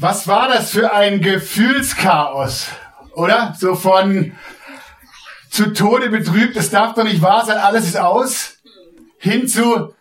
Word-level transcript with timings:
Was 0.00 0.26
war 0.26 0.48
das 0.48 0.70
für 0.70 0.94
ein 0.94 1.20
Gefühlschaos, 1.20 2.68
oder? 3.12 3.54
So 3.58 3.74
von 3.74 4.32
zu 5.50 5.74
Tode 5.74 6.08
betrübt, 6.08 6.56
es 6.56 6.70
darf 6.70 6.94
doch 6.94 7.04
nicht 7.04 7.20
wahr 7.20 7.44
sein, 7.44 7.58
alles 7.58 7.84
ist 7.84 7.98
aus, 7.98 8.54
hin 9.18 9.46
zu 9.46 9.92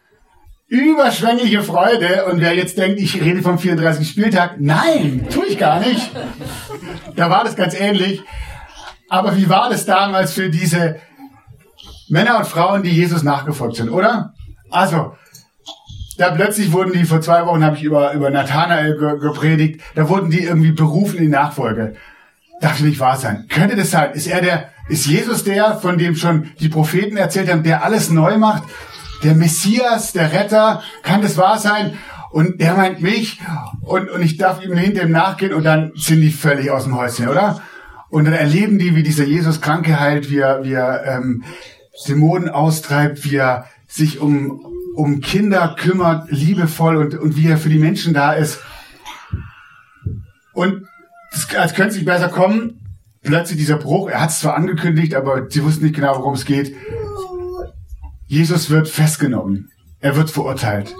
überschwängliche 0.69 1.63
Freude. 1.63 2.25
Und 2.27 2.39
wer 2.39 2.55
jetzt 2.55 2.77
denkt, 2.77 3.01
ich 3.01 3.19
rede 3.19 3.41
vom 3.41 3.59
34. 3.59 4.07
Spieltag, 4.07 4.55
nein, 4.59 5.27
tue 5.29 5.47
ich 5.47 5.57
gar 5.57 5.81
nicht. 5.81 6.11
Da 7.17 7.29
war 7.29 7.43
das 7.43 7.57
ganz 7.57 7.77
ähnlich. 7.77 8.21
Aber 9.09 9.35
wie 9.35 9.49
war 9.49 9.69
das 9.69 9.85
damals 9.85 10.31
für 10.31 10.49
diese 10.49 11.01
Männer 12.07 12.37
und 12.37 12.47
Frauen, 12.47 12.83
die 12.83 12.91
Jesus 12.91 13.23
nachgefolgt 13.23 13.75
sind, 13.75 13.89
oder? 13.89 14.33
Also, 14.71 15.17
da 16.19 16.31
plötzlich 16.31 16.73
wurden 16.73 16.91
die, 16.91 17.05
vor 17.05 17.21
zwei 17.21 17.45
Wochen 17.45 17.63
habe 17.63 17.77
ich 17.77 17.83
über, 17.83 18.11
über 18.11 18.29
Nathanael 18.29 18.97
ge 18.97 19.19
gepredigt, 19.19 19.81
da 19.95 20.09
wurden 20.09 20.29
die 20.29 20.43
irgendwie 20.43 20.73
berufen 20.73 21.17
in 21.17 21.29
Nachfolge. 21.29 21.95
Darf 22.59 22.81
nicht 22.81 22.99
wahr 22.99 23.15
sein. 23.15 23.45
Könnte 23.47 23.77
das 23.77 23.91
sein? 23.91 24.11
Ist 24.11 24.27
er 24.27 24.41
der, 24.41 24.69
ist 24.89 25.05
Jesus 25.05 25.45
der, 25.45 25.77
von 25.77 25.97
dem 25.97 26.15
schon 26.15 26.51
die 26.59 26.67
Propheten 26.67 27.15
erzählt 27.15 27.49
haben, 27.49 27.63
der 27.63 27.85
alles 27.85 28.09
neu 28.09 28.37
macht? 28.37 28.63
Der 29.23 29.33
Messias, 29.33 30.11
der 30.11 30.33
Retter? 30.33 30.83
Kann 31.03 31.21
das 31.21 31.37
wahr 31.37 31.57
sein? 31.57 31.97
Und 32.31 32.59
er 32.59 32.75
meint 32.75 33.01
mich 33.01 33.39
und, 33.81 34.09
und 34.09 34.21
ich 34.21 34.35
darf 34.35 34.61
ihm 34.61 34.75
hinter 34.75 35.03
ihm 35.03 35.11
nachgehen 35.11 35.53
und 35.53 35.63
dann 35.63 35.93
sind 35.95 36.19
die 36.19 36.31
völlig 36.31 36.69
aus 36.69 36.83
dem 36.83 36.97
Häuschen, 36.97 37.29
oder? 37.29 37.61
Und 38.09 38.25
dann 38.25 38.33
erleben 38.33 38.77
die, 38.77 38.93
wie 38.93 39.03
dieser 39.03 39.23
Jesus 39.23 39.61
Kranke 39.61 39.99
heilt, 39.99 40.29
wie 40.29 40.39
er, 40.39 40.65
wie 40.65 40.73
er 40.73 41.05
ähm, 41.05 41.43
Dämonen 42.07 42.49
austreibt, 42.49 43.23
wie 43.23 43.37
er 43.37 43.65
sich 43.87 44.19
um, 44.19 44.61
um 44.99 45.21
Kinder 45.21 45.75
kümmert, 45.79 46.29
liebevoll 46.29 46.97
und, 46.97 47.15
und 47.15 47.37
wie 47.37 47.47
er 47.47 47.57
für 47.57 47.69
die 47.69 47.79
Menschen 47.79 48.13
da 48.13 48.33
ist. 48.33 48.59
Und 50.51 50.85
das, 51.31 51.55
als 51.55 51.73
könnte 51.73 51.91
es 51.91 51.95
nicht 51.95 52.05
besser 52.05 52.27
kommen, 52.27 52.81
plötzlich 53.23 53.57
dieser 53.57 53.77
Bruch, 53.77 54.09
er 54.09 54.19
hat 54.19 54.31
es 54.31 54.41
zwar 54.41 54.55
angekündigt, 54.55 55.15
aber 55.15 55.49
sie 55.49 55.63
wussten 55.63 55.85
nicht 55.85 55.95
genau, 55.95 56.17
worum 56.17 56.33
es 56.33 56.43
geht. 56.43 56.75
Jesus 58.27 58.69
wird 58.69 58.89
festgenommen. 58.89 59.71
Er 60.01 60.17
wird 60.17 60.31
verurteilt. 60.31 60.93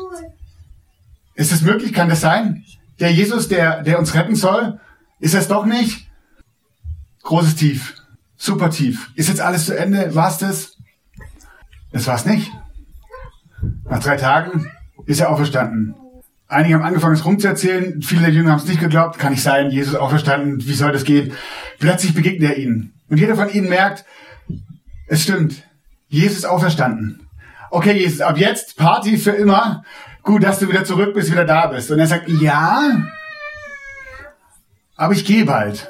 Ist 1.35 1.51
es 1.51 1.61
möglich? 1.61 1.91
Kann 1.91 2.07
das 2.07 2.21
sein? 2.21 2.63
Der 3.01 3.11
Jesus, 3.11 3.49
der, 3.49 3.83
der 3.83 3.99
uns 3.99 4.13
retten 4.13 4.35
soll? 4.35 4.79
Ist 5.19 5.35
es 5.35 5.49
doch 5.49 5.65
nicht? 5.65 6.09
Großes 7.23 7.55
Tief. 7.55 7.95
Super 8.37 8.69
tief. 8.69 9.11
Ist 9.15 9.27
jetzt 9.27 9.41
alles 9.41 9.65
zu 9.65 9.77
Ende? 9.77 10.15
War's 10.15 10.37
das? 10.37 10.77
Das 11.91 12.07
war's 12.07 12.25
nicht. 12.25 12.49
Nach 13.89 14.01
drei 14.01 14.17
Tagen 14.17 14.71
ist 15.05 15.19
er 15.19 15.29
auferstanden. 15.29 15.95
Einige 16.47 16.75
haben 16.75 16.83
angefangen, 16.83 17.13
es 17.13 17.25
rumzuerzählen. 17.25 18.01
Viele 18.01 18.21
der 18.21 18.31
Jünger 18.31 18.51
haben 18.51 18.59
es 18.59 18.67
nicht 18.67 18.79
geglaubt. 18.79 19.19
Kann 19.19 19.33
nicht 19.33 19.43
sein. 19.43 19.69
Jesus 19.69 19.95
auferstanden. 19.95 20.65
Wie 20.65 20.73
soll 20.73 20.91
das 20.91 21.03
gehen? 21.03 21.33
Plötzlich 21.79 22.13
begegnet 22.13 22.51
er 22.51 22.57
ihnen. 22.57 22.93
Und 23.07 23.19
jeder 23.19 23.35
von 23.35 23.49
ihnen 23.49 23.69
merkt, 23.69 24.05
es 25.07 25.23
stimmt. 25.23 25.63
Jesus 26.07 26.45
auferstanden. 26.45 27.27
Okay, 27.69 27.93
Jesus, 27.93 28.21
ab 28.21 28.37
jetzt 28.37 28.77
Party 28.77 29.17
für 29.17 29.31
immer. 29.31 29.83
Gut, 30.23 30.43
dass 30.43 30.59
du 30.59 30.67
wieder 30.67 30.83
zurück 30.83 31.13
bist, 31.13 31.31
wieder 31.31 31.45
da 31.45 31.67
bist. 31.67 31.91
Und 31.91 31.99
er 31.99 32.07
sagt, 32.07 32.27
ja, 32.27 32.81
aber 34.99 35.13
ich 35.13 35.23
gehe 35.23 35.45
bald. 35.45 35.89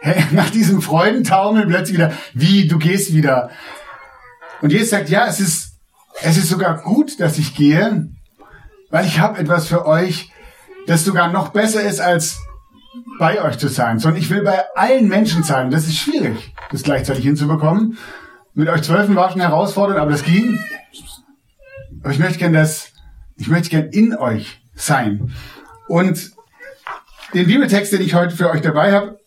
Hey, 0.00 0.24
nach 0.32 0.50
diesem 0.50 0.80
Freudentaumel 0.80 1.66
plötzlich 1.66 1.98
wieder, 1.98 2.12
wie, 2.32 2.66
du 2.66 2.78
gehst 2.78 3.12
wieder. 3.12 3.50
Und 4.62 4.72
Jesus 4.72 4.90
sagt, 4.90 5.10
ja, 5.10 5.26
es 5.26 5.40
ist, 5.40 5.73
es 6.22 6.36
ist 6.36 6.48
sogar 6.48 6.80
gut, 6.82 7.20
dass 7.20 7.38
ich 7.38 7.54
gehe, 7.54 8.08
weil 8.90 9.06
ich 9.06 9.18
habe 9.18 9.38
etwas 9.38 9.66
für 9.66 9.86
euch, 9.86 10.30
das 10.86 11.04
sogar 11.04 11.32
noch 11.32 11.48
besser 11.48 11.82
ist, 11.82 12.00
als 12.00 12.38
bei 13.18 13.42
euch 13.42 13.58
zu 13.58 13.68
sein, 13.68 13.98
sondern 13.98 14.20
ich 14.20 14.30
will 14.30 14.42
bei 14.42 14.62
allen 14.74 15.08
Menschen 15.08 15.42
sein. 15.42 15.70
Das 15.70 15.86
ist 15.86 15.96
schwierig, 15.96 16.54
das 16.70 16.82
gleichzeitig 16.82 17.24
hinzubekommen. 17.24 17.98
Mit 18.54 18.68
euch 18.68 18.82
Zwölfen 18.82 19.16
war 19.16 19.30
schon 19.30 19.40
herausfordernd, 19.40 20.00
aber 20.00 20.12
das 20.12 20.22
ging. 20.22 20.58
Aber 22.02 22.12
ich 22.12 22.18
möchte 22.18 22.38
gern 22.38 22.52
das, 22.52 22.92
ich 23.36 23.48
möchte 23.48 23.70
gern 23.70 23.86
in 23.86 24.16
euch 24.16 24.62
sein. 24.74 25.32
Und 25.88 26.32
den 27.32 27.46
Bibeltext, 27.46 27.92
den 27.92 28.02
ich 28.02 28.14
heute 28.14 28.36
für 28.36 28.50
euch 28.50 28.60
dabei 28.60 28.92
habe, 28.92 29.18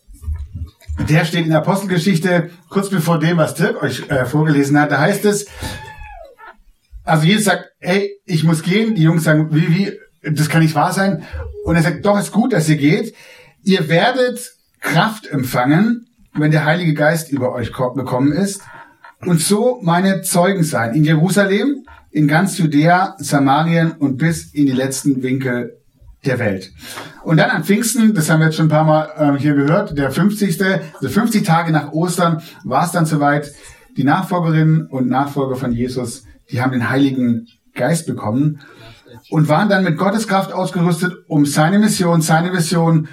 der 1.10 1.26
steht 1.26 1.44
in 1.44 1.50
der 1.50 1.60
Apostelgeschichte 1.60 2.50
kurz 2.70 2.90
bevor 2.90 3.20
dem, 3.20 3.38
was 3.38 3.54
Dirk 3.54 3.82
euch 3.84 4.10
äh, 4.10 4.26
vorgelesen 4.26 4.80
hat. 4.80 4.92
Da 4.92 5.00
heißt 5.00 5.26
es, 5.26 5.48
also 7.08 7.26
Jesus 7.26 7.46
sagt, 7.46 7.72
hey, 7.80 8.12
ich 8.26 8.44
muss 8.44 8.64
gehen. 8.64 8.96
Die 8.96 9.04
Jungs 9.04 9.24
sagen, 9.24 9.48
wie, 9.52 9.70
wie, 9.70 9.94
das 10.30 10.50
kann 10.50 10.62
nicht 10.62 10.76
wahr 10.76 10.92
sein. 10.92 11.24
Und 11.64 11.76
er 11.76 11.82
sagt, 11.82 12.06
doch, 12.06 12.20
ist 12.20 12.32
gut, 12.32 12.54
dass 12.54 12.70
ihr 12.70 12.78
geht. 12.78 13.16
Ihr 13.64 13.90
werdet 13.90 14.54
Kraft 14.82 15.28
empfangen, 15.28 16.08
wenn 16.34 16.52
der 16.52 16.66
Heilige 16.66 16.94
Geist 16.94 17.32
über 17.32 17.54
euch 17.54 17.72
gekommen 17.74 18.32
ist. 18.32 18.62
Und 19.26 19.42
so 19.42 19.80
meine 19.82 20.22
Zeugen 20.22 20.64
sein. 20.64 20.94
In 20.94 21.04
Jerusalem, 21.04 21.86
in 22.12 22.28
ganz 22.28 22.58
Judäa, 22.58 23.16
Samarien 23.18 23.94
und 23.94 24.18
bis 24.18 24.54
in 24.54 24.66
die 24.66 24.74
letzten 24.74 25.24
Winkel 25.24 25.78
der 26.26 26.40
Welt. 26.40 26.72
Und 27.24 27.38
dann 27.38 27.50
an 27.50 27.64
Pfingsten, 27.64 28.14
das 28.14 28.30
haben 28.30 28.40
wir 28.40 28.48
jetzt 28.48 28.58
schon 28.58 28.68
ein 28.68 28.70
paar 28.70 28.84
Mal 28.84 29.36
äh, 29.36 29.40
hier 29.40 29.56
gehört, 29.56 29.98
der 29.98 30.12
50. 30.12 30.62
Also 30.62 31.10
50 31.10 31.44
Tage 31.44 31.72
nach 31.72 31.92
Ostern 31.94 32.42
war 32.64 32.86
es 32.86 32.92
dann 32.92 33.06
soweit. 33.06 33.52
Die 33.96 34.04
Nachfolgerinnen 34.04 34.86
und 34.86 35.10
Nachfolger 35.10 35.56
von 35.56 35.72
Jesus, 35.72 36.27
die 36.52 36.62
haben 36.62 36.72
den 36.72 36.90
Heiligen 36.90 37.48
Geist 37.74 38.08
bekommen 38.08 38.60
und 39.30 39.48
waren 39.48 39.70
dann 39.70 39.84
mit 39.84 39.98
Gottes 39.98 40.28
Kraft 40.28 40.52
ausgerüstet, 40.52 41.14
um 41.28 41.46
seine 41.46 41.80
Mission, 41.80 42.22
seine 42.22 42.52
Mission, 42.52 43.08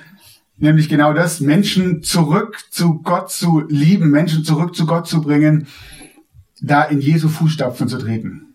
nämlich 0.56 0.88
genau 0.88 1.12
das, 1.12 1.40
Menschen 1.40 2.02
zurück 2.02 2.58
zu 2.70 3.00
Gott 3.02 3.30
zu 3.30 3.64
lieben, 3.68 4.10
Menschen 4.10 4.44
zurück 4.44 4.74
zu 4.74 4.86
Gott 4.86 5.06
zu 5.06 5.20
bringen, 5.20 5.66
da 6.60 6.82
in 6.82 7.00
Jesu 7.00 7.28
Fußstapfen 7.28 7.88
zu 7.88 7.98
treten. 7.98 8.54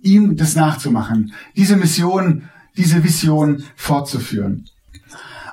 Ihm 0.00 0.36
das 0.36 0.54
nachzumachen, 0.54 1.32
diese 1.56 1.76
Mission 1.76 2.48
diese 2.76 3.02
Vision 3.04 3.64
fortzuführen. 3.76 4.66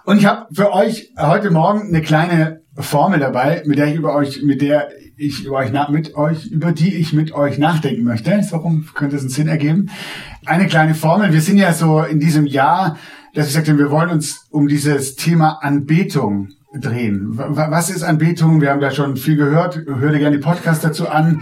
Und 0.06 0.18
ich 0.18 0.26
habe 0.26 0.48
für 0.54 0.72
euch 0.72 1.12
heute 1.18 1.52
Morgen 1.52 1.90
eine 1.90 2.02
kleine 2.02 2.62
Formel 2.78 3.20
dabei, 3.20 3.64
mit 3.66 3.78
der 3.78 3.88
ich 3.88 3.96
über 3.96 4.16
euch, 4.16 4.44
mit 4.44 4.62
der 4.62 4.90
ich 5.18 5.46
über 5.46 5.58
euch 5.58 5.72
mit 5.90 6.16
euch, 6.16 6.46
über 6.48 6.72
die 6.72 6.96
ich 6.96 7.12
mit 7.12 7.32
euch 7.32 7.58
nachdenken 7.58 8.04
möchte. 8.04 8.40
Warum 8.52 8.88
könnte 8.94 9.16
es 9.16 9.24
einen 9.24 9.32
Sinn 9.32 9.48
ergeben? 9.48 9.90
Eine 10.46 10.68
kleine 10.68 10.94
Formel. 10.94 11.34
Wir 11.34 11.42
sind 11.42 11.58
ja 11.58 11.74
so 11.74 12.02
in 12.02 12.20
diesem 12.20 12.46
Jahr, 12.46 12.98
dass 13.34 13.48
ich 13.48 13.54
sagte, 13.54 13.78
wir 13.78 13.90
wollen 13.90 14.10
uns 14.10 14.46
um 14.52 14.68
dieses 14.68 15.16
Thema 15.16 15.60
Anbetung 15.64 16.50
drehen. 16.74 17.32
Was 17.36 17.90
ist 17.90 18.04
Anbetung? 18.04 18.62
Wir 18.62 18.70
haben 18.70 18.82
da 18.82 18.92
schon 18.92 19.18
viel 19.18 19.38
gehört. 19.38 19.82
Hör 19.88 20.12
dir 20.12 20.20
gerne 20.20 20.38
die 20.38 20.44
Podcasts 20.44 20.84
dazu 20.84 21.10
an. 21.10 21.42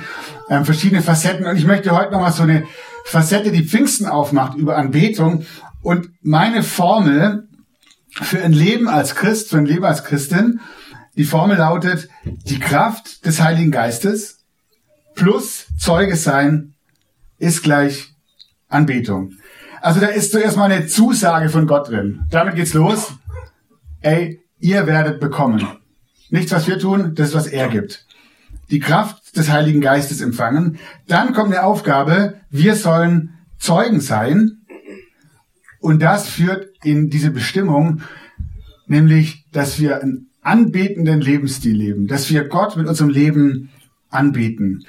Ähm, 0.49 0.63
verschiedene 0.63 1.01
Facetten. 1.01 1.45
Und 1.45 1.57
ich 1.57 1.65
möchte 1.65 1.91
heute 1.91 2.13
nochmal 2.13 2.31
so 2.31 2.43
eine 2.43 2.63
Facette, 3.03 3.51
die 3.51 3.63
Pfingsten 3.63 4.05
aufmacht, 4.05 4.57
über 4.57 4.77
Anbetung. 4.77 5.45
Und 5.81 6.09
meine 6.21 6.63
Formel 6.63 7.47
für 8.09 8.41
ein 8.41 8.53
Leben 8.53 8.87
als 8.87 9.15
Christ, 9.15 9.49
für 9.49 9.57
ein 9.57 9.65
Leben 9.65 9.83
als 9.83 10.03
Christin, 10.03 10.61
die 11.15 11.23
Formel 11.23 11.57
lautet, 11.57 12.09
die 12.23 12.59
Kraft 12.59 13.25
des 13.25 13.41
Heiligen 13.41 13.71
Geistes 13.71 14.39
plus 15.15 15.67
Zeuge 15.77 16.15
sein 16.15 16.73
ist 17.37 17.63
gleich 17.63 18.13
Anbetung. 18.67 19.33
Also 19.81 19.99
da 19.99 20.07
ist 20.07 20.31
zuerst 20.31 20.57
mal 20.57 20.71
eine 20.71 20.87
Zusage 20.87 21.49
von 21.49 21.67
Gott 21.67 21.89
drin. 21.89 22.25
Damit 22.29 22.55
geht's 22.55 22.73
los. 22.73 23.13
Ey, 24.01 24.41
ihr 24.59 24.87
werdet 24.87 25.19
bekommen. 25.19 25.65
Nichts, 26.29 26.51
was 26.51 26.67
wir 26.67 26.79
tun, 26.79 27.13
das 27.15 27.29
ist, 27.29 27.35
was 27.35 27.47
er 27.47 27.69
gibt. 27.69 28.05
Die 28.71 28.79
Kraft 28.79 29.37
des 29.37 29.49
Heiligen 29.49 29.81
Geistes 29.81 30.21
empfangen. 30.21 30.79
Dann 31.07 31.33
kommt 31.33 31.53
eine 31.53 31.63
Aufgabe, 31.63 32.41
wir 32.49 32.75
sollen 32.75 33.35
Zeugen 33.59 34.01
sein 34.01 34.65
und 35.79 36.01
das 36.01 36.27
führt 36.27 36.69
in 36.83 37.09
diese 37.09 37.29
Bestimmung, 37.29 38.01
nämlich, 38.87 39.45
dass 39.51 39.79
wir 39.79 40.01
einen 40.01 40.29
anbetenden 40.45 41.21
Lebensstil 41.21 41.75
leben, 41.75 42.07
dass 42.07 42.29
wir 42.29 42.47
Gott 42.47 42.77
mit 42.77 42.87
unserem 42.87 43.09
Leben 43.09 43.69
anbeten. 44.09 44.85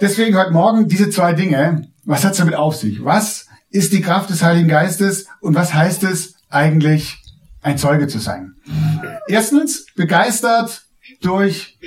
Deswegen 0.00 0.36
heute 0.36 0.52
Morgen 0.52 0.88
diese 0.88 1.10
zwei 1.10 1.32
Dinge. 1.32 1.88
Was 2.04 2.24
hat 2.24 2.32
es 2.32 2.38
damit 2.38 2.54
auf 2.54 2.76
sich? 2.76 3.04
Was 3.04 3.46
ist 3.70 3.92
die 3.92 4.02
Kraft 4.02 4.30
des 4.30 4.42
Heiligen 4.42 4.68
Geistes 4.68 5.26
und 5.40 5.54
was 5.54 5.74
heißt 5.74 6.04
es 6.04 6.34
eigentlich, 6.48 7.22
ein 7.62 7.78
Zeuge 7.78 8.06
zu 8.06 8.18
sein? 8.18 8.54
Erstens, 9.26 9.86
begeistert 9.96 10.82
durch 11.22 11.78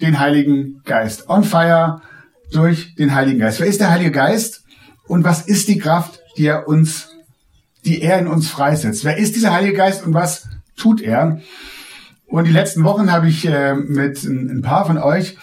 den 0.00 0.18
Heiligen 0.18 0.82
Geist. 0.84 1.28
On 1.28 1.44
fire 1.44 2.00
durch 2.52 2.94
den 2.94 3.14
Heiligen 3.14 3.40
Geist. 3.40 3.60
Wer 3.60 3.66
ist 3.66 3.80
der 3.80 3.90
Heilige 3.90 4.12
Geist 4.12 4.64
und 5.08 5.24
was 5.24 5.42
ist 5.42 5.68
die 5.68 5.78
Kraft, 5.78 6.20
die 6.38 6.46
er 6.46 6.68
uns, 6.68 7.08
die 7.84 8.00
er 8.00 8.18
in 8.18 8.28
uns 8.28 8.48
freisetzt? 8.48 9.04
Wer 9.04 9.18
ist 9.18 9.34
dieser 9.34 9.52
Heilige 9.52 9.76
Geist 9.76 10.06
und 10.06 10.14
was 10.14 10.48
tut 10.76 11.00
er? 11.00 11.40
Und 12.26 12.46
die 12.46 12.52
letzten 12.52 12.84
Wochen 12.84 13.12
habe 13.12 13.28
ich 13.28 13.46
äh, 13.46 13.74
mit 13.74 14.22
ein, 14.24 14.62
paar 14.62 14.84
von 14.84 14.98
euch 14.98 15.36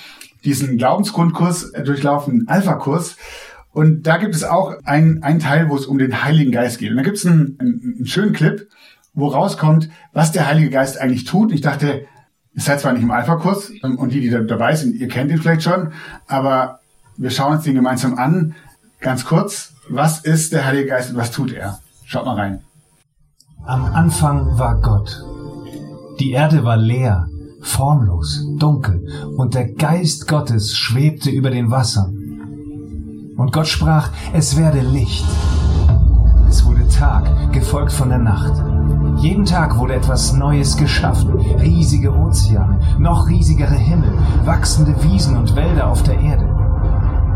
diesen 0.44 0.78
Glaubensgrundkurs 0.78 1.72
äh, 1.72 1.84
durchlaufen, 1.84 2.48
Alpha-Kurs. 2.48 3.16
Und 3.72 4.04
da 4.04 4.18
gibt 4.18 4.36
es 4.36 4.44
auch 4.44 4.76
einen, 4.84 5.40
Teil, 5.40 5.70
wo 5.70 5.76
es 5.76 5.86
um 5.86 5.98
den 5.98 6.24
Heiligen 6.24 6.52
Geist 6.52 6.78
geht. 6.78 6.92
Und 6.92 6.98
da 6.98 7.04
gibt 7.04 7.18
es 7.18 7.26
einen, 7.26 7.58
einen, 7.60 7.96
einen 7.98 8.06
schönen 8.06 8.34
Clip, 8.34 8.68
wo 9.14 9.28
rauskommt, 9.28 9.90
was 10.12 10.32
der 10.32 10.48
Heilige 10.48 10.70
Geist 10.70 11.00
eigentlich 11.00 11.24
tut. 11.24 11.52
Ich 11.52 11.62
dachte, 11.62 12.06
ihr 12.54 12.62
seid 12.62 12.80
zwar 12.80 12.94
nicht 12.94 13.04
im 13.04 13.12
Alpha-Kurs 13.12 13.72
ähm, 13.84 13.98
und 13.98 14.14
die, 14.14 14.22
die 14.22 14.30
da 14.30 14.40
dabei 14.42 14.76
sind, 14.76 14.96
ihr 14.96 15.08
kennt 15.08 15.32
ihn 15.32 15.40
vielleicht 15.40 15.64
schon, 15.64 15.94
aber 16.28 16.80
wir 17.18 17.30
schauen 17.30 17.54
uns 17.54 17.64
den 17.64 17.76
gemeinsam 17.76 18.18
an. 18.18 18.56
Ganz 19.00 19.26
kurz, 19.26 19.74
was 19.90 20.20
ist 20.20 20.54
der 20.54 20.66
Heilige 20.66 20.90
Geist 20.90 21.12
und 21.12 21.18
was 21.18 21.32
tut 21.32 21.52
er? 21.52 21.80
Schaut 22.06 22.26
mal 22.26 22.36
rein. 22.36 22.64
Am 23.66 23.86
Anfang 23.86 24.58
war 24.58 24.80
Gott. 24.82 25.43
Die 26.20 26.32
Erde 26.32 26.64
war 26.64 26.78
leer, 26.78 27.28
formlos, 27.60 28.46
dunkel, 28.58 29.08
und 29.36 29.56
der 29.56 29.74
Geist 29.74 30.28
Gottes 30.28 30.76
schwebte 30.76 31.32
über 31.32 31.50
den 31.50 31.72
Wassern. 31.72 33.34
Und 33.36 33.52
Gott 33.52 33.68
sprach, 33.68 34.10
es 34.32 34.56
werde 34.56 34.82
Licht. 34.82 35.26
Es 36.48 36.64
wurde 36.66 36.88
Tag, 36.88 37.52
gefolgt 37.52 37.92
von 37.92 38.10
der 38.10 38.20
Nacht. 38.20 38.54
Jeden 39.18 39.46
Tag 39.46 39.80
wurde 39.80 39.96
etwas 39.96 40.34
Neues 40.34 40.78
geschaffen. 40.78 41.32
Riesige 41.60 42.14
Ozeane, 42.14 42.80
noch 43.00 43.28
riesigere 43.28 43.74
Himmel, 43.74 44.14
wachsende 44.46 44.96
Wiesen 45.04 45.36
und 45.36 45.56
Wälder 45.56 45.90
auf 45.90 46.04
der 46.04 46.20
Erde. 46.20 46.48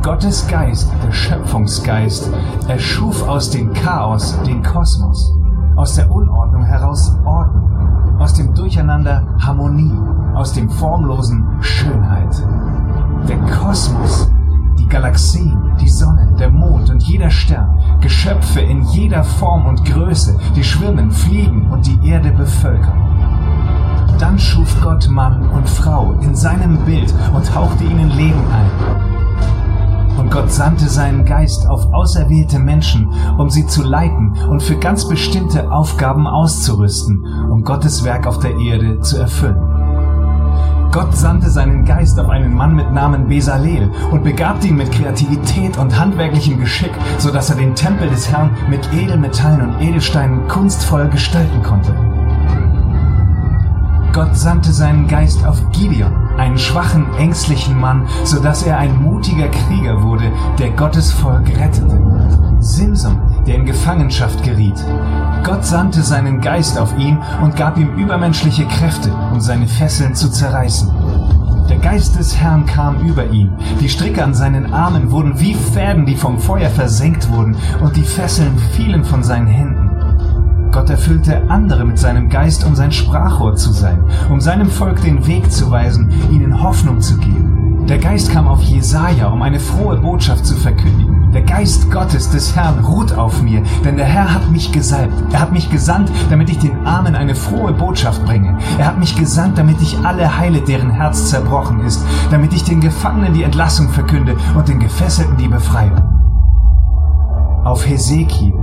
Gottes 0.03 0.47
Geist, 0.47 0.87
der 1.03 1.11
Schöpfungsgeist, 1.11 2.29
erschuf 2.67 3.27
aus 3.27 3.49
dem 3.49 3.73
Chaos 3.73 4.37
den 4.45 4.61
Kosmos, 4.61 5.33
aus 5.75 5.95
der 5.95 6.11
Unordnung 6.11 6.63
heraus 6.63 7.11
Ordnung 7.25 7.66
aus 8.27 8.33
dem 8.33 8.53
Durcheinander 8.53 9.25
Harmonie, 9.39 9.97
aus 10.35 10.51
dem 10.51 10.69
Formlosen 10.69 11.45
Schönheit. 11.61 12.35
Der 13.25 13.37
Kosmos, 13.37 14.29
die 14.77 14.85
Galaxien, 14.85 15.57
die 15.79 15.87
Sonne, 15.87 16.35
der 16.37 16.49
Mond 16.49 16.89
und 16.89 17.01
jeder 17.03 17.29
Stern, 17.29 17.79
Geschöpfe 18.01 18.59
in 18.59 18.83
jeder 18.83 19.23
Form 19.23 19.65
und 19.65 19.85
Größe, 19.85 20.37
die 20.57 20.63
schwimmen, 20.65 21.09
fliegen 21.09 21.71
und 21.71 21.87
die 21.87 22.05
Erde 22.05 22.31
bevölkern. 22.31 22.99
Dann 24.19 24.37
schuf 24.37 24.75
Gott 24.81 25.07
Mann 25.07 25.47
und 25.51 25.69
Frau 25.69 26.11
in 26.19 26.35
seinem 26.35 26.79
Bild 26.79 27.13
und 27.33 27.55
hauchte 27.55 27.85
ihnen 27.85 28.09
Leben 28.09 28.43
ein. 28.51 29.06
Und 30.17 30.31
Gott 30.31 30.51
sandte 30.51 30.89
seinen 30.89 31.25
Geist 31.25 31.67
auf 31.67 31.93
auserwählte 31.93 32.59
Menschen, 32.59 33.13
um 33.37 33.49
sie 33.49 33.67
zu 33.67 33.83
leiten 33.83 34.33
und 34.49 34.63
für 34.63 34.75
ganz 34.75 35.07
bestimmte 35.07 35.71
Aufgaben 35.71 36.27
auszurüsten, 36.27 37.25
um 37.51 37.63
Gottes 37.63 38.03
Werk 38.03 38.25
auf 38.25 38.39
der 38.39 38.57
Erde 38.57 38.99
zu 39.01 39.17
erfüllen. 39.17 39.77
Gott 40.91 41.15
sandte 41.15 41.49
seinen 41.49 41.85
Geist 41.85 42.19
auf 42.19 42.29
einen 42.29 42.55
Mann 42.55 42.75
mit 42.75 42.91
Namen 42.91 43.27
Besalel 43.27 43.91
und 44.09 44.23
begabte 44.23 44.67
ihn 44.67 44.77
mit 44.77 44.91
Kreativität 44.91 45.77
und 45.77 45.99
handwerklichem 45.99 46.59
Geschick, 46.59 46.91
so 47.19 47.29
dass 47.29 47.49
er 47.49 47.57
den 47.57 47.75
Tempel 47.75 48.09
des 48.09 48.31
Herrn 48.31 48.51
mit 48.69 48.91
Edelmetallen 48.93 49.61
und 49.61 49.81
Edelsteinen 49.81 50.47
kunstvoll 50.47 51.07
gestalten 51.09 51.61
konnte. 51.61 51.93
Gott 54.17 54.35
sandte 54.35 54.73
seinen 54.73 55.07
Geist 55.07 55.45
auf 55.45 55.61
Gideon, 55.73 56.11
einen 56.39 56.57
schwachen, 56.57 57.05
ängstlichen 57.19 57.79
Mann, 57.79 58.07
so 58.23 58.41
dass 58.41 58.63
er 58.63 58.79
ein 58.79 58.99
mutiger 58.99 59.47
Krieger 59.47 60.01
wurde, 60.01 60.31
der 60.57 60.71
Gottes 60.71 61.11
Volk 61.11 61.47
rettete. 61.49 62.01
Simson, 62.57 63.19
der 63.45 63.57
in 63.57 63.67
Gefangenschaft 63.67 64.41
geriet. 64.41 64.83
Gott 65.43 65.63
sandte 65.63 66.01
seinen 66.01 66.41
Geist 66.41 66.79
auf 66.79 66.97
ihn 66.97 67.19
und 67.43 67.55
gab 67.55 67.77
ihm 67.77 67.93
übermenschliche 67.95 68.65
Kräfte, 68.65 69.13
um 69.31 69.39
seine 69.39 69.67
Fesseln 69.67 70.15
zu 70.15 70.31
zerreißen. 70.31 70.89
Der 71.69 71.77
Geist 71.77 72.17
des 72.17 72.35
Herrn 72.35 72.65
kam 72.65 73.05
über 73.05 73.27
ihn. 73.27 73.51
Die 73.81 73.89
Stricke 73.89 74.23
an 74.23 74.33
seinen 74.33 74.73
Armen 74.73 75.11
wurden 75.11 75.39
wie 75.39 75.53
Fäden, 75.53 76.07
die 76.07 76.15
vom 76.15 76.39
Feuer 76.39 76.71
versenkt 76.71 77.29
wurden, 77.29 77.55
und 77.81 77.95
die 77.95 78.01
Fesseln 78.05 78.57
fielen 78.75 79.03
von 79.03 79.21
seinen 79.21 79.45
Händen. 79.45 79.96
Gott 80.77 80.91
erfüllte 80.91 81.41
andere 81.49 81.85
mit 81.85 81.97
seinem 81.97 82.29
Geist, 82.29 82.63
um 82.63 82.75
sein 82.75 82.91
Sprachrohr 82.91 83.55
zu 83.55 83.71
sein, 83.71 83.97
um 84.29 84.39
seinem 84.39 84.69
Volk 84.69 85.01
den 85.01 85.25
Weg 85.25 85.51
zu 85.51 85.71
weisen, 85.71 86.11
ihnen 86.31 86.61
Hoffnung 86.61 87.01
zu 87.01 87.17
geben. 87.17 87.87
Der 87.89 87.97
Geist 87.97 88.31
kam 88.31 88.47
auf 88.47 88.61
Jesaja, 88.61 89.25
um 89.29 89.41
eine 89.41 89.59
frohe 89.59 89.97
Botschaft 89.97 90.45
zu 90.45 90.53
verkündigen. 90.53 91.31
Der 91.31 91.41
Geist 91.41 91.89
Gottes 91.89 92.29
des 92.29 92.55
Herrn 92.55 92.85
ruht 92.85 93.11
auf 93.11 93.41
mir, 93.41 93.63
denn 93.83 93.97
der 93.97 94.05
Herr 94.05 94.31
hat 94.31 94.51
mich 94.51 94.71
gesalbt. 94.71 95.15
Er 95.33 95.39
hat 95.39 95.51
mich 95.51 95.71
gesandt, 95.71 96.11
damit 96.29 96.51
ich 96.51 96.59
den 96.59 96.85
Armen 96.85 97.15
eine 97.15 97.33
frohe 97.33 97.73
Botschaft 97.73 98.23
bringe. 98.23 98.55
Er 98.77 98.85
hat 98.85 98.99
mich 98.99 99.15
gesandt, 99.15 99.57
damit 99.57 99.81
ich 99.81 99.97
alle 100.05 100.37
heile, 100.37 100.61
deren 100.61 100.91
Herz 100.91 101.31
zerbrochen 101.31 101.79
ist, 101.85 102.05
damit 102.29 102.53
ich 102.53 102.63
den 102.63 102.81
Gefangenen 102.81 103.33
die 103.33 103.41
Entlassung 103.41 103.89
verkünde 103.89 104.37
und 104.55 104.67
den 104.67 104.79
Gefesselten 104.79 105.37
die 105.37 105.47
Befreiung. 105.47 106.03
Auf 107.63 107.87
Hesekiel, 107.87 108.53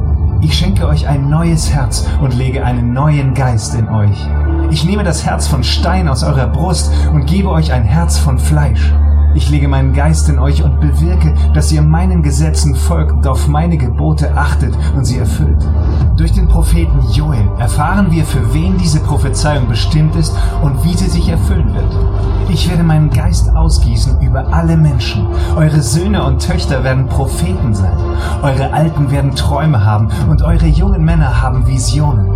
ich 0.45 0.59
schenke 0.59 0.87
euch 0.87 1.09
ein 1.09 1.31
neues 1.31 1.73
Herz 1.73 2.07
und 2.21 2.35
lege 2.35 2.65
einen 2.65 2.93
neuen 2.93 3.33
Geist 3.33 3.75
in 3.75 3.89
euch. 3.89 4.29
Ich 4.71 4.85
nehme 4.85 5.03
das 5.03 5.25
Herz 5.25 5.47
von 5.47 5.65
Stein 5.65 6.07
aus 6.07 6.23
eurer 6.23 6.49
Brust 6.49 6.93
und 7.15 7.25
gebe 7.25 7.49
euch 7.49 7.73
ein 7.73 7.85
Herz 7.85 8.19
von 8.19 8.39
Fleisch. 8.39 8.93
Ich 9.35 9.49
lege 9.49 9.69
meinen 9.69 9.95
Geist 9.95 10.29
in 10.29 10.39
euch 10.39 10.63
und 10.63 10.81
bewirke, 10.81 11.35
dass 11.55 11.73
ihr 11.73 11.81
meinen 11.81 12.23
Gesetzen 12.23 12.75
folgt 12.75 13.13
und 13.13 13.27
auf 13.27 13.49
meine 13.49 13.79
Gebote 13.79 14.37
achtet 14.37 14.77
und 14.95 15.07
sie 15.07 15.17
erfüllt. 15.17 15.67
Durch 16.19 16.33
den 16.33 16.47
Propheten 16.47 17.01
Joel 17.13 17.49
erfahren 17.59 18.11
wir, 18.11 18.25
für 18.25 18.53
wen 18.53 18.77
diese 18.77 19.01
Prophezeiung 19.01 19.67
bestimmt 19.67 20.15
ist 20.15 20.37
und 20.63 20.85
wie 20.85 20.95
sie 20.95 21.09
sich 21.09 21.29
erfüllen 21.31 21.75
wird. 21.75 21.97
Ich 22.49 22.69
werde 22.69 22.83
meinen 22.83 23.11
Geist 23.11 23.55
ausgießen 23.55 24.21
über 24.21 24.53
alle 24.53 24.77
Menschen. 24.77 25.27
Eure 25.57 25.81
Söhne 25.81 26.25
und 26.25 26.47
Töchter 26.47 26.85
werden 26.85 27.09
Propheten 27.09 27.75
sein. 27.75 27.97
Eure 28.43 28.73
Alten 28.73 29.11
werden 29.11 29.35
Träume 29.35 29.85
haben 29.85 30.09
und 30.29 30.43
eure 30.43 30.67
jungen 30.67 31.05
Männer 31.05 31.43
haben 31.43 31.67
Visionen. 31.67 32.29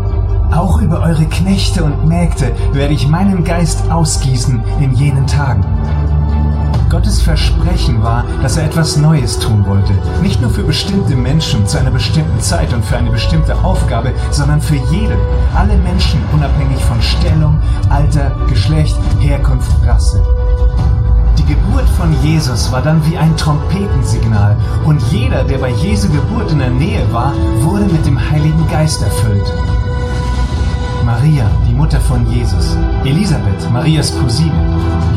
Auch 0.50 0.80
über 0.80 1.00
eure 1.00 1.26
Knechte 1.26 1.85
und 1.85 2.06
Mägde 2.06 2.52
werde 2.73 2.94
ich 2.94 3.06
meinen 3.06 3.44
Geist 3.44 3.90
ausgießen 3.90 4.62
in 4.80 4.94
jenen 4.94 5.26
Tagen. 5.26 5.64
Gottes 6.88 7.21
Versprechen 7.21 8.02
war, 8.02 8.25
dass 8.42 8.57
er 8.57 8.64
etwas 8.64 8.97
Neues 8.97 9.38
tun 9.38 9.66
wollte. 9.66 9.92
Nicht 10.23 10.40
nur 10.40 10.50
für 10.50 10.62
bestimmte 10.62 11.16
Menschen 11.16 11.66
zu 11.66 11.78
einer 11.78 11.90
bestimmten 11.90 12.40
Zeit 12.40 12.73
und 12.73 12.85
für 12.85 12.97
eine 12.97 13.11
bestimmte 13.11 13.54
Aufgabe, 13.62 14.12
sondern 14.30 14.61
für 14.61 14.76
jeden. 14.76 15.18
Alle 15.54 15.76
Menschen 15.76 16.21
unabhängig 16.33 16.83
von 16.85 17.00
Stellung, 17.02 17.61
Alter, 17.90 18.33
Geschlecht, 18.49 18.97
Herkunft, 19.21 19.71
Rasse. 19.87 20.23
Die 21.37 21.45
Geburt 21.45 21.88
von 21.90 22.14
Jesus 22.23 22.73
war 22.73 22.83
dann 22.83 23.04
wie 23.07 23.18
ein 23.18 23.37
Trompetensignal 23.37 24.57
und 24.85 25.02
jeder, 25.12 25.45
der 25.45 25.59
bei 25.59 25.71
Jesu 25.71 26.09
Geburt 26.09 26.50
in 26.52 26.59
der 26.59 26.71
Nähe 26.71 27.12
war, 27.12 27.35
wurde 27.61 27.85
mit 27.85 28.07
dem 28.07 28.18
Heiligen 28.18 28.66
Geist 28.68 29.02
erfüllt. 29.02 29.52
Maria, 31.04 31.50
die 31.66 31.73
Mutter 31.73 32.00
von 32.00 32.30
Jesus, 32.30 32.76
Elisabeth, 33.04 33.71
Marias 33.73 34.12
Cousine, 34.18 34.52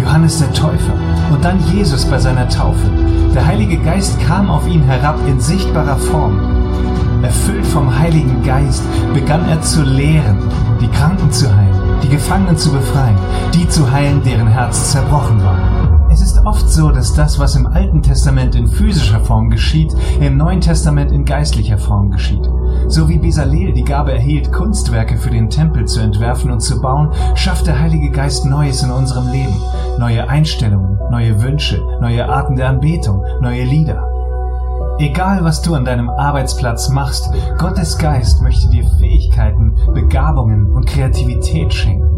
Johannes 0.01 0.39
der 0.39 0.51
Täufer 0.53 0.93
und 1.31 1.43
dann 1.43 1.59
Jesus 1.71 2.05
bei 2.05 2.17
seiner 2.17 2.49
Taufe. 2.49 2.89
Der 3.33 3.45
Heilige 3.45 3.77
Geist 3.77 4.19
kam 4.19 4.49
auf 4.49 4.67
ihn 4.67 4.83
herab 4.83 5.17
in 5.27 5.39
sichtbarer 5.39 5.97
Form. 5.97 6.39
Erfüllt 7.23 7.65
vom 7.67 7.97
Heiligen 7.97 8.43
Geist 8.43 8.83
begann 9.13 9.47
er 9.47 9.61
zu 9.61 9.83
lehren, 9.83 10.39
die 10.81 10.87
Kranken 10.87 11.31
zu 11.31 11.55
heilen, 11.55 11.99
die 12.03 12.09
Gefangenen 12.09 12.57
zu 12.57 12.71
befreien, 12.71 13.17
die 13.53 13.69
zu 13.69 13.91
heilen, 13.91 14.23
deren 14.23 14.47
Herz 14.47 14.91
zerbrochen 14.91 15.43
war. 15.43 16.09
Es 16.11 16.21
ist 16.21 16.45
oft 16.45 16.67
so, 16.69 16.89
dass 16.89 17.13
das, 17.13 17.39
was 17.39 17.55
im 17.55 17.67
Alten 17.67 18.01
Testament 18.01 18.55
in 18.55 18.67
physischer 18.67 19.21
Form 19.21 19.49
geschieht, 19.49 19.95
im 20.19 20.35
Neuen 20.35 20.61
Testament 20.61 21.11
in 21.11 21.25
geistlicher 21.25 21.77
Form 21.77 22.09
geschieht. 22.09 22.49
So 22.91 23.07
wie 23.07 23.19
Besaleel 23.19 23.71
die 23.71 23.85
Gabe 23.85 24.11
erhielt, 24.11 24.51
Kunstwerke 24.51 25.15
für 25.15 25.29
den 25.29 25.49
Tempel 25.49 25.85
zu 25.85 26.01
entwerfen 26.01 26.51
und 26.51 26.59
zu 26.59 26.81
bauen, 26.81 27.13
schafft 27.35 27.65
der 27.65 27.79
Heilige 27.79 28.11
Geist 28.11 28.45
Neues 28.45 28.83
in 28.83 28.91
unserem 28.91 29.31
Leben. 29.31 29.55
Neue 29.97 30.27
Einstellungen, 30.27 30.99
neue 31.09 31.41
Wünsche, 31.41 31.81
neue 32.01 32.27
Arten 32.27 32.57
der 32.57 32.67
Anbetung, 32.67 33.23
neue 33.39 33.63
Lieder. 33.63 34.05
Egal, 34.99 35.41
was 35.45 35.61
du 35.61 35.73
an 35.73 35.85
deinem 35.85 36.09
Arbeitsplatz 36.09 36.89
machst, 36.89 37.31
Gottes 37.57 37.97
Geist 37.97 38.41
möchte 38.41 38.69
dir 38.69 38.85
Fähigkeiten, 38.99 39.73
Begabungen 39.93 40.73
und 40.73 40.85
Kreativität 40.85 41.73
schenken. 41.73 42.09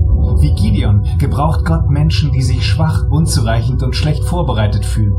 Wie 0.41 0.55
Gideon 0.55 1.05
gebraucht 1.19 1.65
Gott 1.65 1.91
Menschen, 1.91 2.31
die 2.31 2.41
sich 2.41 2.65
schwach, 2.65 3.05
unzureichend 3.11 3.83
und 3.83 3.95
schlecht 3.95 4.23
vorbereitet 4.23 4.85
fühlen. 4.85 5.13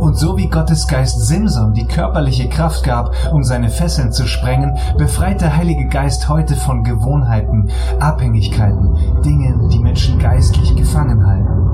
Und 0.00 0.16
so 0.16 0.36
wie 0.36 0.48
Gottes 0.48 0.86
Geist 0.86 1.26
Simson 1.26 1.74
die 1.74 1.86
körperliche 1.86 2.48
Kraft 2.48 2.84
gab, 2.84 3.14
um 3.32 3.42
seine 3.42 3.68
Fesseln 3.68 4.12
zu 4.12 4.26
sprengen, 4.26 4.76
befreit 4.96 5.40
der 5.40 5.56
Heilige 5.56 5.88
Geist 5.88 6.28
heute 6.28 6.54
von 6.54 6.84
Gewohnheiten, 6.84 7.70
Abhängigkeiten, 7.98 9.22
Dingen, 9.24 9.68
die 9.70 9.80
Menschen 9.80 10.18
geistlich 10.18 10.76
gefangen 10.76 11.26
halten. 11.26 11.68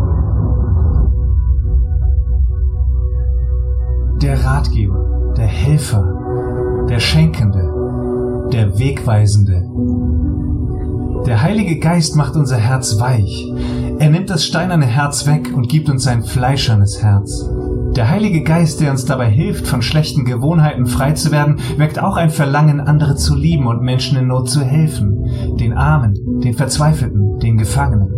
Der 4.23 4.43
Ratgeber, 4.43 5.35
der 5.37 5.47
Helfer, 5.47 6.87
der 6.88 7.00
Schenkende, 7.00 8.49
der 8.52 8.78
Wegweisende. 8.78 9.69
Der 11.26 11.43
Heilige 11.43 11.78
Geist 11.78 12.16
macht 12.16 12.37
unser 12.37 12.57
Herz 12.57 12.99
weich. 13.00 13.52
Er 13.99 14.11
nimmt 14.11 14.31
das 14.31 14.45
steinerne 14.45 14.87
Herz 14.87 15.26
weg 15.26 15.52
und 15.54 15.69
gibt 15.69 15.88
uns 15.88 16.07
ein 16.07 16.23
fleischernes 16.23 17.02
Herz. 17.02 17.49
Der 17.97 18.11
Heilige 18.11 18.43
Geist, 18.43 18.81
der 18.81 18.91
uns 18.91 19.05
dabei 19.05 19.31
hilft, 19.31 19.69
von 19.69 19.81
schlechten 19.81 20.25
Gewohnheiten 20.25 20.87
frei 20.87 21.13
zu 21.13 21.31
werden, 21.31 21.61
weckt 21.77 22.01
auch 22.01 22.17
ein 22.17 22.31
Verlangen, 22.31 22.81
andere 22.81 23.15
zu 23.15 23.37
lieben 23.37 23.69
und 23.69 23.83
Menschen 23.83 24.19
in 24.19 24.27
Not 24.27 24.51
zu 24.51 24.65
helfen, 24.65 25.57
den 25.59 25.73
Armen, 25.73 26.41
den 26.41 26.55
Verzweifelten, 26.55 27.39
den 27.39 27.57
Gefangenen. 27.57 28.11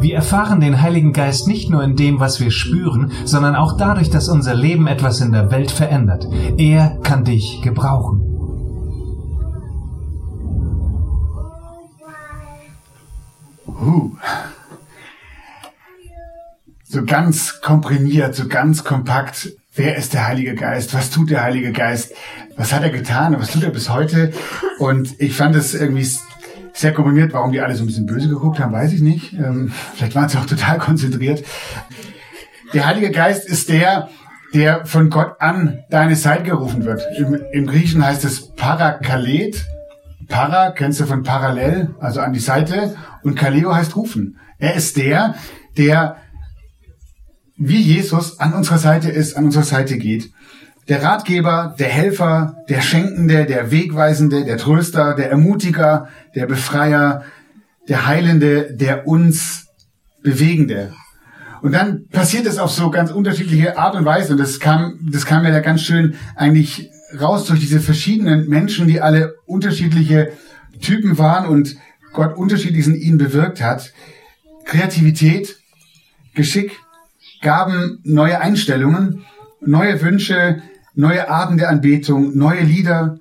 Wir 0.00 0.16
erfahren 0.16 0.60
den 0.60 0.82
Heiligen 0.82 1.14
Geist 1.14 1.48
nicht 1.48 1.70
nur 1.70 1.82
in 1.82 1.96
dem, 1.96 2.20
was 2.20 2.40
wir 2.40 2.50
spüren, 2.50 3.10
sondern 3.24 3.56
auch 3.56 3.78
dadurch, 3.78 4.10
dass 4.10 4.28
unser 4.28 4.54
Leben 4.54 4.86
etwas 4.86 5.22
in 5.22 5.32
der 5.32 5.50
Welt 5.50 5.70
verändert. 5.70 6.28
Er 6.58 6.98
kann 7.02 7.24
dich 7.24 7.62
gebrauchen. 7.62 8.20
Uh. 13.66 14.10
So 16.94 17.04
ganz 17.04 17.60
komprimiert, 17.60 18.36
so 18.36 18.46
ganz 18.46 18.84
kompakt. 18.84 19.50
Wer 19.74 19.96
ist 19.96 20.14
der 20.14 20.28
Heilige 20.28 20.54
Geist? 20.54 20.94
Was 20.94 21.10
tut 21.10 21.28
der 21.28 21.42
Heilige 21.42 21.72
Geist? 21.72 22.14
Was 22.56 22.72
hat 22.72 22.84
er 22.84 22.90
getan? 22.90 23.34
Was 23.36 23.50
tut 23.50 23.64
er 23.64 23.70
bis 23.70 23.90
heute? 23.90 24.32
Und 24.78 25.20
ich 25.20 25.34
fand 25.34 25.56
es 25.56 25.74
irgendwie 25.74 26.08
sehr 26.72 26.92
komprimiert. 26.92 27.32
Warum 27.32 27.50
die 27.50 27.60
alle 27.60 27.74
so 27.74 27.82
ein 27.82 27.88
bisschen 27.88 28.06
böse 28.06 28.28
geguckt 28.28 28.60
haben, 28.60 28.72
weiß 28.72 28.92
ich 28.92 29.00
nicht. 29.00 29.32
Ähm, 29.32 29.72
vielleicht 29.96 30.14
waren 30.14 30.28
sie 30.28 30.38
auch 30.38 30.46
total 30.46 30.78
konzentriert. 30.78 31.42
Der 32.74 32.86
Heilige 32.86 33.10
Geist 33.10 33.48
ist 33.48 33.70
der, 33.70 34.08
der 34.54 34.86
von 34.86 35.10
Gott 35.10 35.40
an 35.40 35.80
deine 35.90 36.14
Seite 36.14 36.44
gerufen 36.44 36.84
wird. 36.84 37.02
Im, 37.18 37.40
im 37.52 37.66
Griechen 37.66 38.06
heißt 38.06 38.24
es 38.24 38.52
Parakalet. 38.54 39.66
Para 40.28 40.70
kennst 40.70 41.00
du 41.00 41.06
von 41.06 41.24
parallel, 41.24 41.92
also 41.98 42.20
an 42.20 42.32
die 42.32 42.38
Seite. 42.38 42.94
Und 43.24 43.34
Kaleo 43.34 43.74
heißt 43.74 43.96
rufen. 43.96 44.38
Er 44.60 44.74
ist 44.74 44.96
der, 44.96 45.34
der 45.76 46.18
wie 47.56 47.80
Jesus 47.80 48.40
an 48.40 48.52
unserer 48.52 48.78
Seite 48.78 49.10
ist, 49.10 49.36
an 49.36 49.44
unserer 49.44 49.64
Seite 49.64 49.96
geht. 49.98 50.30
Der 50.88 51.02
Ratgeber, 51.02 51.74
der 51.78 51.88
Helfer, 51.88 52.56
der 52.68 52.82
Schenkende, 52.82 53.46
der 53.46 53.70
Wegweisende, 53.70 54.44
der 54.44 54.58
Tröster, 54.58 55.14
der 55.14 55.30
Ermutiger, 55.30 56.08
der 56.34 56.46
Befreier, 56.46 57.24
der 57.88 58.06
Heilende, 58.06 58.74
der 58.74 59.06
uns 59.06 59.64
Bewegende. 60.22 60.94
Und 61.60 61.72
dann 61.72 62.08
passiert 62.08 62.46
es 62.46 62.58
auf 62.58 62.70
so 62.70 62.90
ganz 62.90 63.10
unterschiedliche 63.10 63.76
Art 63.78 63.94
und 63.94 64.06
Weise. 64.06 64.32
Und 64.32 64.38
das 64.38 64.58
kam, 64.58 64.98
das 65.10 65.26
kam 65.26 65.42
mir 65.42 65.52
da 65.52 65.60
ganz 65.60 65.82
schön 65.82 66.14
eigentlich 66.34 66.90
raus 67.20 67.44
durch 67.44 67.60
diese 67.60 67.80
verschiedenen 67.80 68.48
Menschen, 68.48 68.88
die 68.88 69.00
alle 69.00 69.34
unterschiedliche 69.46 70.32
Typen 70.80 71.18
waren 71.18 71.46
und 71.46 71.76
Gott 72.12 72.36
unterschiedlich 72.36 72.86
in 72.86 72.94
ihnen 72.94 73.18
bewirkt 73.18 73.62
hat. 73.62 73.92
Kreativität, 74.64 75.56
Geschick, 76.34 76.72
Gaben, 77.44 78.00
neue 78.02 78.40
Einstellungen, 78.40 79.24
neue 79.60 80.02
Wünsche, 80.02 80.62
neue 80.94 81.30
Arten 81.30 81.56
der 81.56 81.68
Anbetung, 81.68 82.36
neue 82.36 82.62
Lieder. 82.64 83.20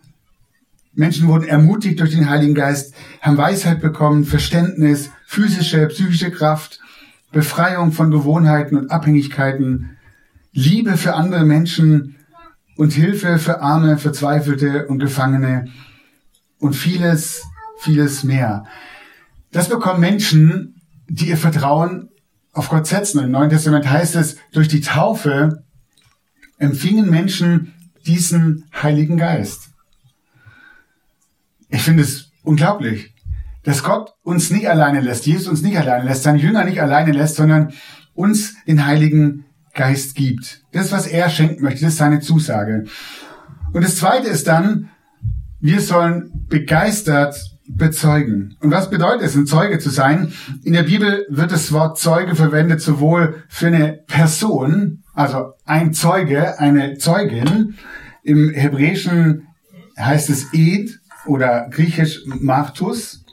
Menschen 0.95 1.27
wurden 1.27 1.47
ermutigt 1.47 1.99
durch 1.99 2.11
den 2.11 2.29
Heiligen 2.29 2.55
Geist, 2.55 2.95
haben 3.21 3.37
Weisheit 3.37 3.81
bekommen, 3.81 4.25
Verständnis, 4.25 5.11
physische, 5.25 5.87
psychische 5.87 6.31
Kraft, 6.31 6.79
Befreiung 7.31 7.91
von 7.91 8.09
Gewohnheiten 8.09 8.77
und 8.77 8.89
Abhängigkeiten, 8.89 9.97
Liebe 10.51 10.97
für 10.97 11.15
andere 11.15 11.45
Menschen 11.45 12.15
und 12.75 12.93
Hilfe 12.93 13.37
für 13.39 13.61
Arme, 13.61 13.97
Verzweifelte 13.97 14.87
und 14.87 14.99
Gefangene 14.99 15.65
und 16.59 16.75
vieles, 16.75 17.43
vieles 17.79 18.23
mehr. 18.23 18.65
Das 19.51 19.69
bekommen 19.69 19.99
Menschen, 19.99 20.81
die 21.07 21.29
ihr 21.29 21.37
Vertrauen 21.37 22.09
auf 22.53 22.69
Gott 22.69 22.87
setzen. 22.87 23.23
Im 23.23 23.31
Neuen 23.31 23.49
Testament 23.49 23.89
heißt 23.89 24.15
es, 24.15 24.37
durch 24.51 24.67
die 24.67 24.81
Taufe 24.81 25.63
empfingen 26.57 27.09
Menschen 27.09 27.73
diesen 28.05 28.65
Heiligen 28.81 29.17
Geist. 29.17 29.69
Ich 31.69 31.81
finde 31.81 32.03
es 32.03 32.31
unglaublich, 32.43 33.13
dass 33.63 33.83
Gott 33.83 34.13
uns 34.23 34.51
nicht 34.51 34.69
alleine 34.69 35.01
lässt, 35.01 35.25
Jesus 35.25 35.47
uns 35.47 35.61
nicht 35.61 35.77
alleine 35.77 36.05
lässt, 36.05 36.23
seine 36.23 36.37
Jünger 36.37 36.63
nicht 36.65 36.81
alleine 36.81 37.11
lässt, 37.11 37.35
sondern 37.35 37.73
uns 38.13 38.55
den 38.65 38.85
Heiligen 38.85 39.45
Geist 39.73 40.15
gibt. 40.15 40.63
Das, 40.71 40.91
was 40.91 41.07
er 41.07 41.29
schenken 41.29 41.63
möchte, 41.63 41.81
das 41.81 41.93
ist 41.93 41.97
seine 41.97 42.19
Zusage. 42.19 42.85
Und 43.71 43.83
das 43.83 43.95
Zweite 43.95 44.27
ist 44.27 44.47
dann, 44.47 44.89
wir 45.59 45.81
sollen 45.81 46.45
begeistert 46.47 47.52
bezeugen. 47.75 48.55
Und 48.61 48.71
was 48.71 48.89
bedeutet 48.89 49.23
es, 49.23 49.35
ein 49.35 49.45
Zeuge 49.45 49.79
zu 49.79 49.89
sein? 49.89 50.33
In 50.63 50.73
der 50.73 50.83
Bibel 50.83 51.25
wird 51.29 51.51
das 51.51 51.71
Wort 51.71 51.97
Zeuge 51.97 52.35
verwendet 52.35 52.81
sowohl 52.81 53.43
für 53.49 53.67
eine 53.67 53.99
Person, 54.07 55.03
also 55.13 55.53
ein 55.65 55.93
Zeuge, 55.93 56.59
eine 56.59 56.97
Zeugin. 56.97 57.75
Im 58.23 58.49
Hebräischen 58.49 59.47
heißt 59.99 60.29
es 60.29 60.53
Ed 60.53 60.99
oder 61.25 61.67
griechisch 61.69 62.21
Martus. 62.25 63.25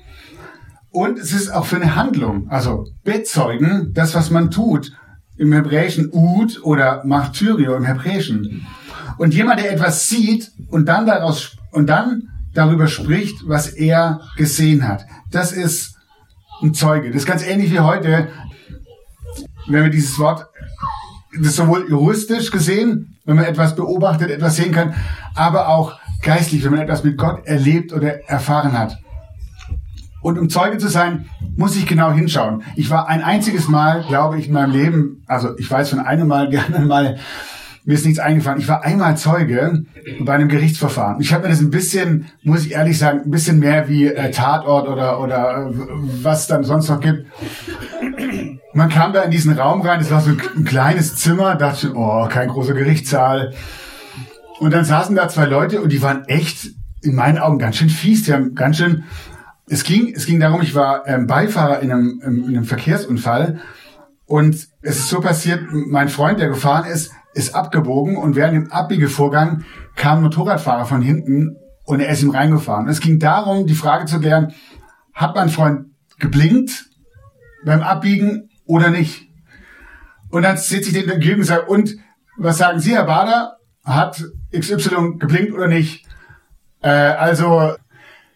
Und 0.91 1.19
es 1.19 1.33
ist 1.33 1.51
auch 1.51 1.67
für 1.67 1.77
eine 1.77 1.95
Handlung, 1.95 2.49
also 2.49 2.87
bezeugen, 3.05 3.93
das, 3.95 4.15
was 4.15 4.31
man 4.31 4.51
tut. 4.51 4.93
Im 5.37 5.53
Hebräischen 5.53 6.11
Ud 6.13 6.61
oder 6.65 7.03
Martyrio 7.05 7.77
im 7.77 7.85
Hebräischen. 7.85 8.67
Und 9.17 9.33
jemand, 9.33 9.61
der 9.61 9.73
etwas 9.73 10.09
sieht 10.09 10.51
und 10.69 10.87
dann 10.87 11.07
daraus, 11.07 11.57
und 11.71 11.89
dann 11.89 12.30
darüber 12.55 12.87
spricht, 12.87 13.49
was 13.49 13.69
er 13.69 14.21
gesehen 14.37 14.87
hat. 14.87 15.05
Das 15.31 15.53
ist 15.53 15.97
ein 16.63 16.75
Zeuge. 16.75 17.09
Das 17.09 17.23
ist 17.23 17.27
ganz 17.27 17.47
ähnlich 17.47 17.71
wie 17.71 17.81
heute, 17.81 18.29
wenn 19.69 19.85
wir 19.85 19.91
dieses 19.91 20.19
Wort, 20.19 20.47
das 21.41 21.57
sowohl 21.57 21.89
juristisch 21.89 22.51
gesehen, 22.51 23.19
wenn 23.25 23.37
man 23.37 23.45
etwas 23.45 23.77
beobachtet, 23.77 24.31
etwas 24.31 24.57
sehen 24.57 24.73
kann, 24.73 24.95
aber 25.35 25.69
auch 25.69 25.99
geistlich, 26.23 26.65
wenn 26.65 26.73
man 26.73 26.81
etwas 26.81 27.05
mit 27.05 27.17
Gott 27.17 27.47
erlebt 27.47 27.93
oder 27.93 28.29
erfahren 28.29 28.77
hat. 28.77 28.99
Und 30.23 30.39
um 30.39 30.51
Zeuge 30.51 30.79
zu 30.79 30.89
sein, 30.89 31.31
muss 31.57 31.77
ich 31.77 31.87
genau 31.87 32.13
hinschauen. 32.13 32.63
Ich 32.77 32.91
war 32.91 33.09
ein 33.09 33.23
einziges 33.23 33.69
Mal, 33.69 34.05
glaube 34.07 34.39
ich, 34.39 34.49
in 34.49 34.53
meinem 34.53 34.73
Leben, 34.73 35.23
also 35.27 35.57
ich 35.57 35.71
weiß 35.71 35.91
von 35.91 36.01
einem 36.01 36.29
Mal, 36.29 36.51
gerne 36.51 36.81
mal 36.81 37.19
mir 37.91 37.97
ist 37.97 38.07
nichts 38.07 38.21
eingefallen. 38.21 38.61
Ich 38.61 38.69
war 38.69 38.85
einmal 38.85 39.17
Zeuge 39.17 39.85
bei 40.21 40.35
einem 40.35 40.49
Gerichtsverfahren. 40.49 41.21
Ich 41.21 41.33
habe 41.33 41.43
mir 41.43 41.49
das 41.49 41.61
ein 41.61 41.71
bisschen, 41.71 42.27
muss 42.45 42.65
ich 42.65 42.71
ehrlich 42.71 42.97
sagen, 42.97 43.23
ein 43.25 43.33
bisschen 43.33 43.59
mehr 43.59 43.89
wie 43.89 44.07
äh, 44.07 44.31
Tatort 44.31 44.89
oder 44.89 45.21
oder 45.21 45.67
äh, 45.67 45.75
was 46.23 46.47
dann 46.47 46.63
sonst 46.63 46.89
noch 46.89 47.01
gibt. 47.01 47.27
Man 48.75 48.91
kam 48.91 49.13
da 49.13 49.23
in 49.23 49.33
diesen 49.33 49.59
Raum 49.59 49.81
rein, 49.81 50.01
es 50.01 50.13
war 50.13 50.21
so 50.21 50.31
ein, 50.31 50.41
ein 50.57 50.65
kleines 50.65 51.17
Zimmer, 51.17 51.57
dachte 51.57 51.89
ich, 51.89 51.95
oh, 51.97 52.29
kein 52.29 52.49
großer 52.49 52.75
Gerichtssaal. 52.75 53.55
Und 54.61 54.73
dann 54.73 54.85
saßen 54.85 55.17
da 55.17 55.29
zwei 55.29 55.47
Leute 55.47 55.81
und 55.83 55.91
die 55.91 56.01
waren 56.01 56.25
echt 56.27 56.69
in 57.03 57.17
meinen 57.17 57.39
Augen 57.39 57.59
ganz 57.59 57.75
schön 57.75 57.91
fies. 57.91 58.23
Die 58.23 58.33
haben 58.33 58.55
ganz 58.55 58.77
schön. 58.77 59.03
Es 59.69 59.83
ging, 59.83 60.15
es 60.15 60.27
ging 60.27 60.39
darum, 60.39 60.63
ich 60.63 60.77
war 60.77 61.09
ähm, 61.09 61.27
Beifahrer 61.27 61.81
in 61.81 61.91
einem, 61.91 62.21
in 62.23 62.47
einem 62.47 62.65
Verkehrsunfall 62.65 63.59
und 64.27 64.55
es 64.55 64.97
ist 64.97 65.09
so 65.09 65.21
passiert, 65.21 65.65
mein 65.73 66.09
Freund, 66.09 66.39
der 66.39 66.51
gefahren 66.51 66.89
ist, 66.89 67.11
ist 67.35 67.55
abgebogen 67.55 68.17
und 68.17 68.37
während 68.37 68.55
dem 68.55 68.73
Abbiegevorgang 68.73 69.65
kam 69.97 70.19
ein 70.19 70.23
Motorradfahrer 70.25 70.87
von 70.87 71.03
hinten 71.03 71.57
und 71.85 72.01
er 72.01 72.11
ist 72.11 72.23
ihm 72.23 72.31
reingefahren. 72.31 72.89
Es 72.89 73.01
ging 73.01 73.19
darum, 73.19 73.67
die 73.67 73.75
Frage 73.75 74.07
zu 74.07 74.21
klären, 74.21 74.53
hat 75.13 75.35
mein 75.35 75.49
Freund 75.49 75.87
geblinkt 76.19 76.87
beim 77.65 77.83
Abbiegen 77.83 78.51
oder 78.65 78.91
nicht? 78.91 79.29
Und 80.31 80.43
dann 80.43 80.57
sitze 80.57 80.91
ich 80.91 80.93
den 80.93 81.11
entgegen 81.11 81.41
und 81.41 81.45
sage, 81.45 81.67
und 81.67 81.97
was 82.37 82.59
sagen 82.59 82.81
Sie, 82.81 82.95
Herr 82.95 83.05
Bader? 83.05 83.57
Hat 83.85 84.23
XY 84.57 85.19
geblinkt 85.19 85.53
oder 85.53 85.67
nicht? 85.67 86.07
Äh, 86.83 86.89
also, 86.89 87.75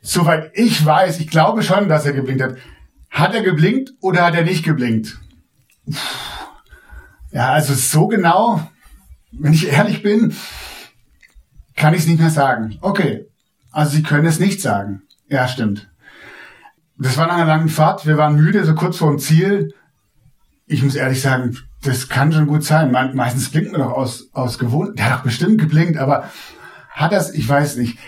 soweit 0.00 0.50
ich 0.54 0.84
weiß, 0.84 1.20
ich 1.20 1.28
glaube 1.28 1.62
schon, 1.62 1.88
dass 1.88 2.06
er 2.06 2.12
geblinkt 2.12 2.42
hat. 2.42 2.56
Hat 3.10 3.34
er 3.34 3.42
geblinkt 3.42 3.92
oder 4.00 4.24
hat 4.24 4.34
er 4.34 4.42
nicht 4.42 4.64
geblinkt? 4.64 5.18
Ja, 7.30 7.52
also 7.52 7.74
so 7.74 8.08
genau 8.08 8.60
wenn 9.38 9.52
ich 9.52 9.68
ehrlich 9.68 10.02
bin, 10.02 10.34
kann 11.76 11.94
ich 11.94 12.00
es 12.00 12.06
nicht 12.06 12.20
mehr 12.20 12.30
sagen. 12.30 12.78
Okay, 12.80 13.26
also 13.72 13.96
Sie 13.96 14.02
können 14.02 14.26
es 14.26 14.38
nicht 14.38 14.60
sagen. 14.60 15.02
Ja, 15.28 15.48
stimmt. 15.48 15.90
Das 16.96 17.16
war 17.16 17.26
nach 17.26 17.34
einer 17.34 17.46
langen 17.46 17.68
Fahrt. 17.68 18.06
Wir 18.06 18.16
waren 18.16 18.36
müde, 18.36 18.64
so 18.64 18.74
kurz 18.74 18.96
vor 18.98 19.10
dem 19.10 19.18
Ziel. 19.18 19.74
Ich 20.66 20.82
muss 20.82 20.94
ehrlich 20.94 21.20
sagen, 21.20 21.56
das 21.82 22.08
kann 22.08 22.32
schon 22.32 22.46
gut 22.46 22.64
sein. 22.64 22.90
Me 22.90 23.10
meistens 23.14 23.50
blinkt 23.50 23.72
man 23.72 23.80
doch 23.80 23.92
aus, 23.92 24.28
aus 24.32 24.58
Gewohnheit. 24.58 24.98
Der 24.98 25.06
hat 25.06 25.18
doch 25.18 25.24
bestimmt 25.24 25.60
geblinkt, 25.60 25.98
aber 25.98 26.30
hat 26.90 27.12
das, 27.12 27.34
ich 27.34 27.48
weiß 27.48 27.76
nicht. 27.76 27.98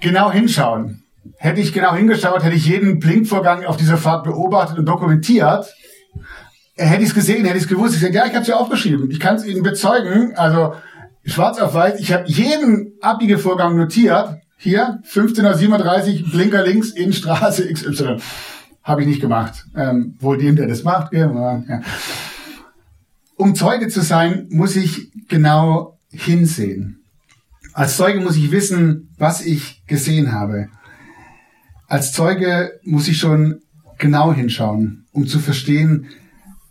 Genau 0.00 0.30
hinschauen. 0.30 1.02
Hätte 1.38 1.60
ich 1.60 1.72
genau 1.72 1.94
hingeschaut, 1.94 2.42
hätte 2.42 2.54
ich 2.54 2.66
jeden 2.66 3.00
Blinkvorgang 3.00 3.64
auf 3.64 3.76
dieser 3.76 3.96
Fahrt 3.96 4.24
beobachtet 4.24 4.78
und 4.78 4.86
dokumentiert. 4.86 5.66
Hätte 6.78 7.02
ich 7.02 7.08
es 7.08 7.14
gesehen, 7.14 7.44
hätte 7.44 7.56
ich 7.56 7.64
es 7.64 7.68
gewusst. 7.68 7.96
Ich 7.96 8.00
sage, 8.00 8.14
ja, 8.14 8.24
ich 8.24 8.32
habe 8.32 8.42
es 8.42 8.48
ja 8.48 8.56
aufgeschrieben. 8.56 9.10
Ich 9.10 9.18
kann 9.18 9.34
es 9.34 9.44
Ihnen 9.44 9.64
bezeugen. 9.64 10.34
Also 10.36 10.74
schwarz 11.24 11.58
auf 11.58 11.74
weiß. 11.74 11.98
Ich 11.98 12.12
habe 12.12 12.24
jeden 12.26 12.92
Abbiegevorgang 13.00 13.76
notiert. 13.76 14.36
Hier, 14.56 15.00
15.37 15.10 16.22
Uhr, 16.22 16.30
Blinker 16.30 16.64
links 16.64 16.90
in 16.90 17.12
Straße 17.12 17.66
XY. 17.72 18.18
Habe 18.82 19.02
ich 19.02 19.08
nicht 19.08 19.20
gemacht. 19.20 19.66
Ähm, 19.76 20.16
wohl 20.20 20.38
dem, 20.38 20.56
der 20.56 20.68
das 20.68 20.84
macht. 20.84 21.12
Ja. 21.12 21.62
Um 23.36 23.54
Zeuge 23.54 23.88
zu 23.88 24.00
sein, 24.00 24.46
muss 24.50 24.76
ich 24.76 25.10
genau 25.28 25.98
hinsehen. 26.10 27.00
Als 27.72 27.96
Zeuge 27.96 28.20
muss 28.20 28.36
ich 28.36 28.50
wissen, 28.50 29.10
was 29.18 29.44
ich 29.44 29.84
gesehen 29.86 30.32
habe. 30.32 30.68
Als 31.86 32.12
Zeuge 32.12 32.78
muss 32.82 33.08
ich 33.08 33.18
schon 33.18 33.60
genau 33.98 34.32
hinschauen, 34.32 35.06
um 35.12 35.26
zu 35.26 35.38
verstehen, 35.38 36.06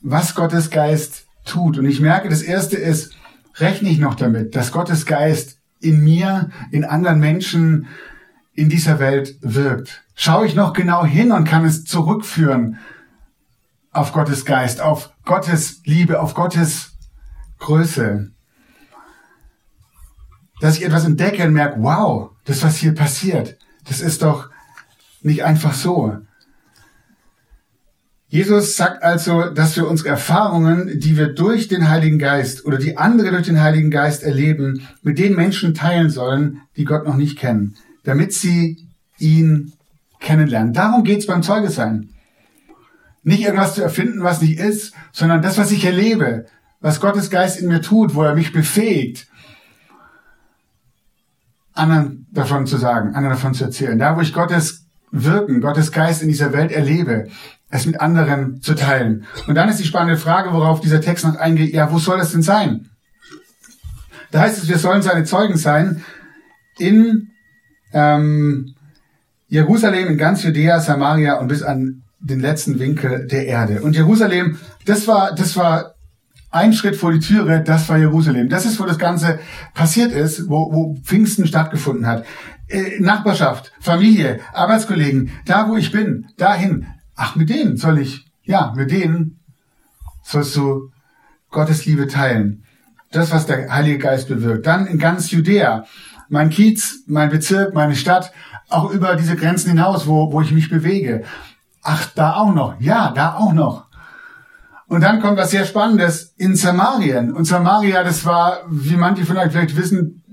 was 0.01 0.36
Gottes 0.36 0.70
Geist 0.70 1.25
tut. 1.46 1.77
Und 1.77 1.86
ich 1.86 2.00
merke, 2.00 2.30
das 2.30 2.42
Erste 2.42 2.77
ist, 2.77 3.13
rechne 3.56 3.89
ich 3.89 4.00
noch 4.00 4.16
damit, 4.16 4.56
dass 4.56 4.72
Gottes 4.72 5.06
Geist 5.06 5.60
in 5.80 6.04
mir, 6.04 6.50
in 6.72 6.84
anderen 6.84 7.20
Menschen, 7.20 7.88
in 8.54 8.70
dieser 8.70 9.00
Welt 9.00 9.36
wirkt. 9.42 10.04
Schaue 10.16 10.48
ich 10.48 10.56
noch 10.56 10.74
genau 10.74 11.06
hin 11.06 11.32
und 11.32 11.46
kann 11.46 11.63
es 11.63 11.86
zurückführen 11.86 12.80
auf 13.92 14.13
Gottes 14.13 14.46
Geist, 14.46 14.82
auf 14.82 15.12
Gottes 15.25 15.82
Liebe, 15.86 16.20
auf 16.20 16.34
Gottes 16.34 16.94
Größe. 17.60 18.32
Dass 20.60 20.77
ich 20.77 20.86
etwas 20.86 21.06
entdecke 21.06 21.44
und 21.44 21.54
merke, 21.54 21.82
wow, 21.82 22.32
das, 22.46 22.63
was 22.63 22.77
hier 22.77 22.96
passiert, 22.96 23.58
das 23.86 24.01
ist 24.01 24.24
doch 24.24 24.50
nicht 25.22 25.44
einfach 25.44 25.74
so. 25.74 26.18
Jesus 28.30 28.76
sagt 28.76 29.04
also, 29.04 29.50
dass 29.52 29.78
wir 29.78 29.88
unsere 29.88 30.10
Erfahrungen, 30.10 31.00
die 31.00 31.16
wir 31.16 31.28
durch 31.34 31.70
den 31.70 31.90
Heiligen 31.90 32.20
Geist 32.20 32.66
oder 32.66 32.78
die 32.78 32.98
andere 32.98 33.32
durch 33.32 33.46
den 33.46 33.62
Heiligen 33.62 33.90
Geist 33.90 34.22
erleben, 34.22 34.86
mit 35.02 35.18
den 35.18 35.34
Menschen 35.34 35.74
teilen 35.74 36.10
sollen, 36.10 36.62
die 36.76 36.84
Gott 36.84 37.06
noch 37.06 37.16
nicht 37.16 37.38
kennen, 37.38 37.76
damit 38.04 38.34
sie 38.34 38.86
ihn 39.18 39.72
kennenlernen. 40.20 40.74
Darum 40.74 41.06
geht's 41.06 41.26
beim 41.26 41.42
Zeuge 41.42 41.70
sein. 41.70 42.10
Nicht 43.24 43.44
irgendwas 43.44 43.76
zu 43.76 43.82
erfinden, 43.82 44.24
was 44.24 44.42
nicht 44.42 44.60
ist, 44.60 44.94
sondern 45.14 45.42
das, 45.42 45.58
was 45.58 45.72
ich 45.72 45.86
erlebe, 45.86 46.46
was 46.82 47.00
Gottes 47.00 47.30
Geist 47.30 47.60
in 47.60 47.68
mir 47.68 47.82
tut, 47.82 48.14
wo 48.14 48.24
er 48.24 48.36
mich 48.36 48.52
befähigt, 48.52 49.28
anderen 51.74 52.28
davon 52.32 52.68
zu 52.68 52.78
sagen, 52.78 53.16
anderen 53.16 53.36
davon 53.36 53.54
zu 53.54 53.64
erzählen. 53.64 53.98
Da, 53.98 54.18
wo 54.18 54.22
ich 54.22 54.34
Gottes 54.34 54.87
Wirken, 55.12 55.62
Gottes 55.62 55.92
Geist 55.92 56.22
in 56.22 56.28
dieser 56.28 56.54
Welt 56.54 56.72
erlebe, 56.72 57.28
es 57.70 57.86
mit 57.86 58.00
anderen 58.00 58.62
zu 58.62 58.76
teilen. 58.76 59.26
Und 59.48 59.56
dann 59.56 59.70
ist 59.70 59.80
die 59.80 59.86
spannende 59.86 60.20
Frage, 60.20 60.54
worauf 60.54 60.80
dieser 60.80 61.02
Text 61.02 61.26
noch 61.26 61.36
eingeht, 61.36 61.74
ja, 61.74 61.92
wo 61.92 62.00
soll 62.00 62.18
das 62.18 62.32
denn 62.32 62.42
sein? 62.42 62.90
Da 64.32 64.42
heißt 64.42 64.58
es, 64.58 64.68
wir 64.68 64.78
sollen 64.78 65.02
seine 65.02 65.24
Zeugen 65.24 65.58
sein 65.58 66.04
in 66.78 67.30
ähm, 67.94 68.76
Jerusalem, 69.48 70.08
in 70.10 70.18
ganz 70.18 70.44
Judäa, 70.44 70.80
Samaria 70.80 71.36
und 71.36 71.48
bis 71.48 71.64
an 71.64 72.04
den 72.20 72.40
letzten 72.40 72.80
Winkel 72.80 73.28
der 73.28 73.48
Erde. 73.48 73.82
Und 73.82 73.96
Jerusalem, 73.96 74.58
das 74.86 75.08
war, 75.08 75.34
das 75.34 75.56
war 75.56 75.96
ein 76.52 76.74
Schritt 76.74 76.96
vor 76.96 77.12
die 77.12 77.20
Türe, 77.20 77.64
das 77.64 77.88
war 77.90 77.98
Jerusalem. 77.98 78.50
Das 78.50 78.66
ist, 78.66 78.80
wo 78.80 78.86
das 78.86 78.98
Ganze 78.98 79.40
passiert 79.74 80.12
ist, 80.12 80.50
wo, 80.50 80.72
wo 80.72 80.96
Pfingsten 81.04 81.46
stattgefunden 81.46 82.08
hat. 82.08 82.26
Äh, 82.70 83.00
Nachbarschaft, 83.00 83.72
Familie, 83.80 84.40
Arbeitskollegen, 84.54 85.32
da 85.46 85.70
wo 85.70 85.78
ich 85.78 85.91
bin, 85.91 86.28
dahin, 86.38 86.86
Ach, 87.20 87.36
mit 87.36 87.50
denen 87.50 87.78
soll 87.78 87.98
ich, 87.98 88.26
ja, 88.44 88.72
mit 88.76 88.91
denen 88.91 89.39
sollst 90.24 90.56
du 90.56 90.91
Gottes 91.50 91.86
Liebe 91.86 92.08
teilen. 92.08 92.63
Das, 93.12 93.32
was 93.32 93.48
der 93.48 93.74
Heilige 93.74 93.98
Geist 93.98 94.28
bewirkt. 94.28 94.68
Dann 94.68 94.86
in 94.86 95.00
ganz 95.00 95.32
Judäa, 95.32 95.86
mein 96.30 96.50
Kiez, 96.50 97.04
mein 97.08 97.30
Bezirk, 97.30 97.74
meine 97.74 97.96
Stadt, 97.96 98.32
auch 98.70 98.91
über 98.91 99.15
diese 99.15 99.36
Grenzen 99.36 99.70
hinaus, 99.70 100.06
wo, 100.06 100.32
wo 100.32 100.41
ich 100.41 100.52
mich 100.52 100.70
bewege. 100.70 101.24
Ach, 101.82 102.06
da 102.13 102.36
auch 102.36 102.54
noch. 102.54 102.80
Ja, 102.80 103.12
da 103.12 103.36
auch 103.36 103.54
noch. 103.54 103.88
Und 104.88 105.02
dann 105.02 105.20
kommt 105.20 105.38
was 105.38 105.52
sehr 105.52 105.65
Spannendes 105.65 106.34
in 106.38 106.56
Samarien. 106.56 107.34
Und 107.34 107.46
Samaria, 107.46 108.04
das 108.04 108.26
war, 108.26 108.60
wie 108.70 108.96
manche 108.96 109.26
von 109.26 109.38
euch 109.38 109.52
vielleicht 109.52 109.76
wissen, 109.76 110.24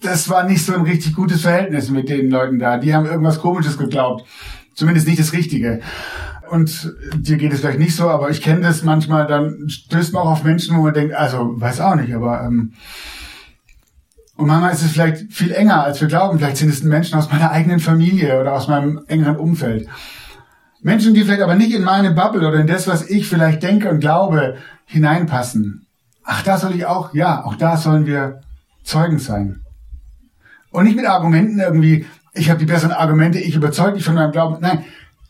das 0.00 0.28
war 0.28 0.44
nicht 0.44 0.64
so 0.64 0.74
ein 0.74 0.82
richtig 0.82 1.14
gutes 1.14 1.42
Verhältnis 1.42 1.90
mit 1.90 2.08
den 2.08 2.30
Leuten 2.30 2.58
da. 2.58 2.78
Die 2.78 2.94
haben 2.94 3.06
irgendwas 3.06 3.40
Komisches 3.40 3.78
geglaubt. 3.78 4.24
Zumindest 4.74 5.06
nicht 5.06 5.20
das 5.20 5.32
Richtige. 5.32 5.80
Und 6.50 6.94
dir 7.14 7.36
geht 7.36 7.52
es 7.52 7.60
vielleicht 7.60 7.78
nicht 7.78 7.94
so, 7.94 8.08
aber 8.08 8.30
ich 8.30 8.42
kenne 8.42 8.62
das 8.62 8.82
manchmal, 8.82 9.26
dann 9.26 9.68
stößt 9.68 10.12
man 10.12 10.22
auch 10.22 10.32
auf 10.32 10.44
Menschen, 10.44 10.76
wo 10.76 10.82
man 10.82 10.94
denkt, 10.94 11.14
also 11.14 11.60
weiß 11.60 11.80
auch 11.80 11.94
nicht, 11.94 12.12
aber 12.12 12.42
ähm, 12.42 12.72
und 14.40 14.46
manchmal 14.46 14.72
ist 14.72 14.82
es 14.82 14.92
vielleicht 14.92 15.32
viel 15.32 15.52
enger, 15.52 15.84
als 15.84 16.00
wir 16.00 16.08
glauben. 16.08 16.38
Vielleicht 16.38 16.56
sind 16.56 16.70
es 16.70 16.82
Menschen 16.82 17.18
aus 17.18 17.30
meiner 17.30 17.50
eigenen 17.50 17.78
Familie 17.78 18.40
oder 18.40 18.54
aus 18.54 18.68
meinem 18.68 19.02
engeren 19.06 19.36
Umfeld. 19.36 19.86
Menschen, 20.80 21.12
die 21.12 21.24
vielleicht 21.24 21.42
aber 21.42 21.56
nicht 21.56 21.74
in 21.74 21.82
meine 21.82 22.12
Bubble 22.12 22.48
oder 22.48 22.58
in 22.58 22.66
das, 22.66 22.88
was 22.88 23.10
ich 23.10 23.28
vielleicht 23.28 23.62
denke 23.62 23.90
und 23.90 24.00
glaube, 24.00 24.56
hineinpassen. 24.86 25.86
Ach, 26.24 26.42
da 26.42 26.56
soll 26.56 26.74
ich 26.74 26.86
auch, 26.86 27.12
ja, 27.12 27.44
auch 27.44 27.54
da 27.54 27.76
sollen 27.76 28.06
wir 28.06 28.40
Zeugen 28.82 29.18
sein. 29.18 29.60
Und 30.70 30.84
nicht 30.84 30.96
mit 30.96 31.06
Argumenten 31.06 31.58
irgendwie, 31.58 32.06
ich 32.32 32.48
habe 32.48 32.60
die 32.60 32.66
besseren 32.66 32.92
Argumente, 32.92 33.38
ich 33.38 33.56
überzeuge 33.56 33.94
dich 33.94 34.04
von 34.04 34.14
meinem 34.14 34.32
Glauben. 34.32 34.58
Nein, 34.60 34.84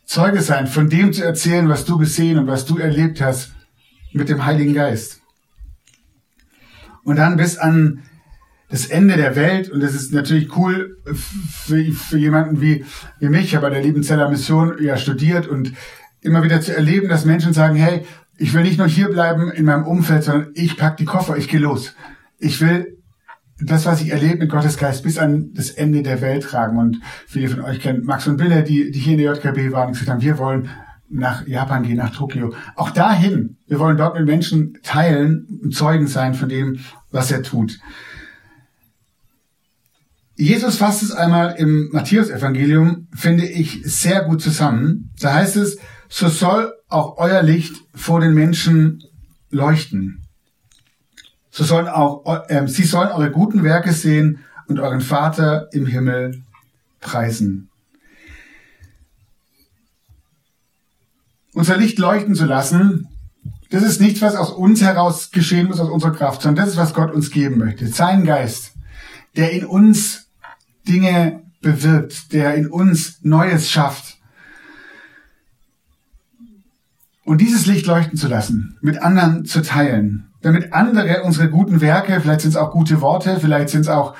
Zeuge 0.05 0.42
sein, 0.42 0.66
von 0.66 0.90
dem 0.90 1.12
zu 1.12 1.24
erzählen, 1.24 1.68
was 1.68 1.85
du 1.85 1.96
gesehen 1.96 2.38
und 2.38 2.46
was 2.46 2.66
du 2.66 2.79
erlebt 2.79 3.20
hast 3.20 3.53
mit 4.12 4.29
dem 4.29 4.44
Heiligen 4.44 4.74
Geist. 4.74 5.20
Und 7.05 7.16
dann 7.16 7.37
bis 7.37 7.57
an 7.57 8.03
das 8.68 8.87
Ende 8.87 9.16
der 9.16 9.37
Welt, 9.37 9.70
und 9.70 9.81
das 9.81 9.94
ist 9.94 10.12
natürlich 10.12 10.57
cool 10.57 10.98
für, 11.14 11.92
für 11.92 12.18
jemanden 12.18 12.61
wie, 12.61 12.85
wie 13.18 13.29
mich, 13.29 13.59
bei 13.59 13.70
der 13.70 13.83
Liebenzeller 13.83 14.29
Mission 14.29 14.76
ja 14.81 14.96
studiert 14.96 15.46
und 15.46 15.72
immer 16.20 16.42
wieder 16.42 16.61
zu 16.61 16.74
erleben, 16.74 17.09
dass 17.09 17.24
Menschen 17.24 17.53
sagen, 17.53 17.76
hey, 17.76 18.05
ich 18.37 18.55
will 18.55 18.62
nicht 18.62 18.79
nur 18.79 18.88
hier 18.88 19.09
bleiben 19.09 19.50
in 19.50 19.64
meinem 19.64 19.87
Umfeld, 19.87 20.24
sondern 20.24 20.50
ich 20.55 20.76
pack 20.76 20.96
die 20.96 21.05
Koffer, 21.05 21.37
ich 21.37 21.48
gehe 21.48 21.61
los. 21.61 21.94
Ich 22.38 22.61
will 22.61 22.99
das, 23.62 23.87
was 23.87 24.01
ich 24.01 24.11
erlebe 24.11 24.38
mit 24.38 24.51
Gottes 24.51 24.77
Geist, 24.77 25.03
bis 25.03 25.18
an 25.18 25.51
das 25.55 25.70
Ende 25.70 26.03
der 26.03 26.20
Welt 26.20 26.44
tragen. 26.44 26.79
Und 26.79 27.01
viele 27.27 27.49
von 27.49 27.62
euch 27.62 27.81
kennen 27.81 28.05
Max 28.05 28.27
und 28.27 28.37
Bille, 28.37 28.62
die, 28.62 28.90
die 28.90 28.99
hier 28.99 29.12
in 29.12 29.18
der 29.18 29.35
JKB 29.35 29.73
waren 29.73 29.88
und 29.88 29.92
gesagt 29.92 30.11
haben, 30.11 30.23
wir 30.23 30.38
wollen 30.38 30.68
nach 31.11 31.46
Japan 31.46 31.83
gehen, 31.83 31.96
nach 31.96 32.14
Tokio. 32.14 32.55
Auch 32.77 32.90
dahin. 32.90 33.57
Wir 33.66 33.79
wollen 33.79 33.96
dort 33.96 34.16
mit 34.16 34.27
Menschen 34.27 34.79
teilen 34.83 35.61
und 35.62 35.75
Zeugen 35.75 36.07
sein 36.07 36.35
von 36.35 36.49
dem, 36.49 36.79
was 37.11 37.31
er 37.31 37.42
tut. 37.42 37.79
Jesus 40.37 40.77
fasst 40.77 41.03
es 41.03 41.12
einmal 41.12 41.57
im 41.59 41.90
Matthäusevangelium, 41.92 43.09
finde 43.14 43.46
ich, 43.46 43.83
sehr 43.85 44.25
gut 44.25 44.40
zusammen. 44.40 45.11
Da 45.20 45.35
heißt 45.35 45.57
es, 45.57 45.79
so 46.09 46.29
soll 46.29 46.73
auch 46.88 47.18
euer 47.18 47.42
Licht 47.42 47.77
vor 47.94 48.20
den 48.20 48.33
Menschen 48.33 49.03
leuchten 49.51 50.19
so 51.50 51.64
sollen 51.64 51.88
auch, 51.88 52.48
äh, 52.48 52.66
sie 52.68 52.84
sollen 52.84 53.08
eure 53.08 53.30
guten 53.30 53.64
Werke 53.64 53.92
sehen 53.92 54.44
und 54.68 54.78
euren 54.78 55.00
Vater 55.00 55.68
im 55.72 55.86
Himmel 55.86 56.42
preisen. 57.00 57.68
Unser 61.52 61.76
Licht 61.76 61.98
leuchten 61.98 62.34
zu 62.34 62.46
lassen, 62.46 63.08
das 63.70 63.82
ist 63.82 64.00
nichts, 64.00 64.22
was 64.22 64.36
aus 64.36 64.50
uns 64.50 64.80
heraus 64.82 65.30
geschehen 65.30 65.66
muss, 65.66 65.80
aus 65.80 65.90
unserer 65.90 66.12
Kraft, 66.12 66.42
sondern 66.42 66.64
das 66.64 66.74
ist, 66.74 66.80
was 66.80 66.94
Gott 66.94 67.12
uns 67.12 67.30
geben 67.30 67.58
möchte. 67.58 67.86
Sein 67.88 68.24
Geist, 68.24 68.72
der 69.36 69.52
in 69.52 69.64
uns 69.64 70.28
Dinge 70.86 71.42
bewirkt, 71.60 72.32
der 72.32 72.54
in 72.54 72.68
uns 72.68 73.18
Neues 73.22 73.70
schafft. 73.70 74.18
Und 77.24 77.40
dieses 77.40 77.66
Licht 77.66 77.86
leuchten 77.86 78.18
zu 78.18 78.28
lassen, 78.28 78.76
mit 78.80 79.02
anderen 79.02 79.44
zu 79.44 79.62
teilen, 79.62 80.29
damit 80.42 80.72
andere 80.72 81.22
unsere 81.22 81.50
guten 81.50 81.81
Werke, 81.81 82.20
vielleicht 82.20 82.40
sind 82.40 82.50
es 82.50 82.57
auch 82.57 82.72
gute 82.72 83.00
Worte, 83.00 83.38
vielleicht 83.40 83.68
sind 83.70 83.83
es 83.83 83.88
auch 83.88 84.14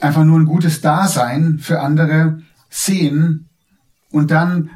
einfach 0.00 0.24
nur 0.24 0.38
ein 0.38 0.46
gutes 0.46 0.80
Dasein 0.80 1.58
für 1.58 1.80
andere, 1.80 2.42
sehen 2.68 3.48
und 4.10 4.30
dann 4.30 4.70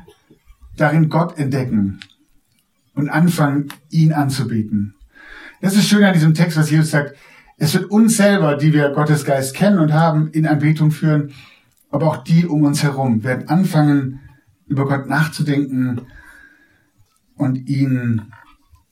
darin 0.77 1.09
Gott 1.09 1.39
entdecken 1.39 2.01
und 2.95 3.09
anfangen, 3.09 3.69
ihn 3.91 4.13
anzubeten. 4.13 4.95
Das 5.61 5.77
ist 5.77 5.89
schön 5.89 6.05
an 6.05 6.15
diesem 6.15 6.35
Text, 6.35 6.57
was 6.57 6.71
Jesus 6.71 6.91
sagt. 6.91 7.15
Es 7.59 7.75
wird 7.75 7.91
uns 7.91 8.17
selber, 8.17 8.57
die 8.57 8.73
wir 8.73 8.91
Gottes 8.91 9.25
Geist 9.25 9.55
kennen 9.55 9.79
und 9.79 9.93
haben, 9.93 10.29
in 10.29 10.47
Anbetung 10.47 10.91
führen, 10.91 11.33
aber 11.91 12.07
auch 12.07 12.25
die 12.25 12.47
um 12.47 12.65
uns 12.65 12.83
herum 12.83 13.23
werden 13.25 13.49
anfangen, 13.49 14.21
über 14.67 14.87
Gott 14.87 15.09
nachzudenken 15.09 16.03
und 17.37 17.69
ihn 17.69 18.23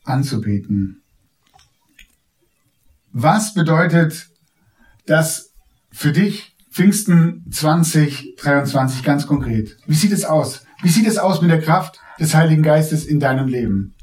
anzubeten. 0.04 1.02
Was 3.12 3.54
bedeutet 3.54 4.28
das 5.06 5.52
für 5.90 6.12
dich 6.12 6.56
Pfingsten 6.70 7.44
2023 7.50 9.02
ganz 9.02 9.26
konkret? 9.26 9.76
Wie 9.86 9.94
sieht 9.94 10.12
es 10.12 10.24
aus? 10.24 10.64
Wie 10.82 10.88
sieht 10.88 11.06
es 11.06 11.18
aus 11.18 11.40
mit 11.40 11.50
der 11.50 11.60
Kraft 11.60 11.98
des 12.20 12.34
Heiligen 12.34 12.62
Geistes 12.62 13.04
in 13.06 13.18
deinem 13.18 13.48
Leben? 13.48 13.94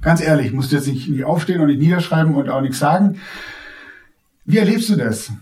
Ganz 0.00 0.20
ehrlich, 0.20 0.52
musst 0.52 0.72
du 0.72 0.76
jetzt 0.76 0.86
nicht, 0.86 1.24
aufstehen 1.24 1.60
und 1.60 1.66
nicht 1.66 1.80
niederschreiben 1.80 2.34
und 2.34 2.48
auch 2.48 2.60
nichts 2.60 2.78
sagen. 2.78 3.20
Wie 4.44 4.58
erlebst 4.58 4.88
du 4.88 4.96
das? 4.96 5.32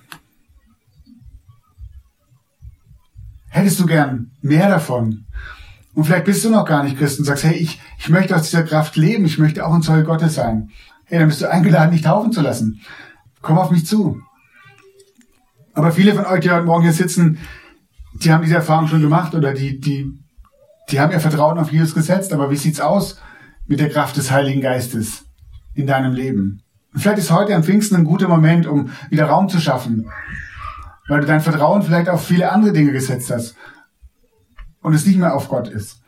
Hättest 3.50 3.78
du 3.78 3.86
gern 3.86 4.32
mehr 4.40 4.68
davon? 4.68 5.26
Und 5.94 6.04
vielleicht 6.04 6.24
bist 6.24 6.44
du 6.44 6.50
noch 6.50 6.64
gar 6.64 6.82
nicht 6.82 6.98
Christ 6.98 7.18
und 7.20 7.24
sagst, 7.24 7.44
hey, 7.44 7.54
ich, 7.54 7.80
ich 7.98 8.08
möchte 8.08 8.34
aus 8.34 8.50
dieser 8.50 8.64
Kraft 8.64 8.96
leben, 8.96 9.26
ich 9.26 9.38
möchte 9.38 9.64
auch 9.64 9.72
ein 9.72 9.82
Zeuge 9.82 10.04
Gottes 10.04 10.34
sein. 10.34 10.70
Hey, 11.06 11.18
dann 11.18 11.28
bist 11.28 11.42
du 11.42 11.50
eingeladen, 11.50 11.92
dich 11.92 12.02
taufen 12.02 12.32
zu 12.32 12.40
lassen. 12.40 12.80
Komm 13.42 13.58
auf 13.58 13.70
mich 13.70 13.86
zu. 13.86 14.20
Aber 15.74 15.92
viele 15.92 16.14
von 16.14 16.24
euch, 16.24 16.40
die 16.40 16.50
heute 16.50 16.64
Morgen 16.64 16.82
hier 16.82 16.92
sitzen, 16.92 17.38
die 18.14 18.32
haben 18.32 18.42
diese 18.42 18.54
Erfahrung 18.54 18.86
schon 18.86 19.02
gemacht 19.02 19.34
oder 19.34 19.52
die, 19.52 19.80
die, 19.80 20.18
die 20.90 21.00
haben 21.00 21.12
ihr 21.12 21.20
Vertrauen 21.20 21.58
auf 21.58 21.72
Jesus 21.72 21.94
gesetzt. 21.94 22.32
Aber 22.32 22.50
wie 22.50 22.56
sieht's 22.56 22.80
aus 22.80 23.20
mit 23.66 23.80
der 23.80 23.90
Kraft 23.90 24.16
des 24.16 24.30
Heiligen 24.30 24.60
Geistes 24.60 25.24
in 25.74 25.86
deinem 25.86 26.14
Leben? 26.14 26.62
Und 26.94 27.00
vielleicht 27.00 27.18
ist 27.18 27.32
heute 27.32 27.54
am 27.54 27.64
Pfingsten 27.64 27.96
ein 27.96 28.04
guter 28.04 28.28
Moment, 28.28 28.66
um 28.66 28.90
wieder 29.10 29.26
Raum 29.26 29.48
zu 29.48 29.60
schaffen, 29.60 30.08
weil 31.08 31.20
du 31.20 31.26
dein 31.26 31.40
Vertrauen 31.40 31.82
vielleicht 31.82 32.08
auf 32.08 32.24
viele 32.24 32.50
andere 32.50 32.72
Dinge 32.72 32.92
gesetzt 32.92 33.30
hast 33.30 33.56
und 34.80 34.94
es 34.94 35.04
nicht 35.04 35.18
mehr 35.18 35.34
auf 35.34 35.48
Gott 35.48 35.68
ist. 35.68 36.03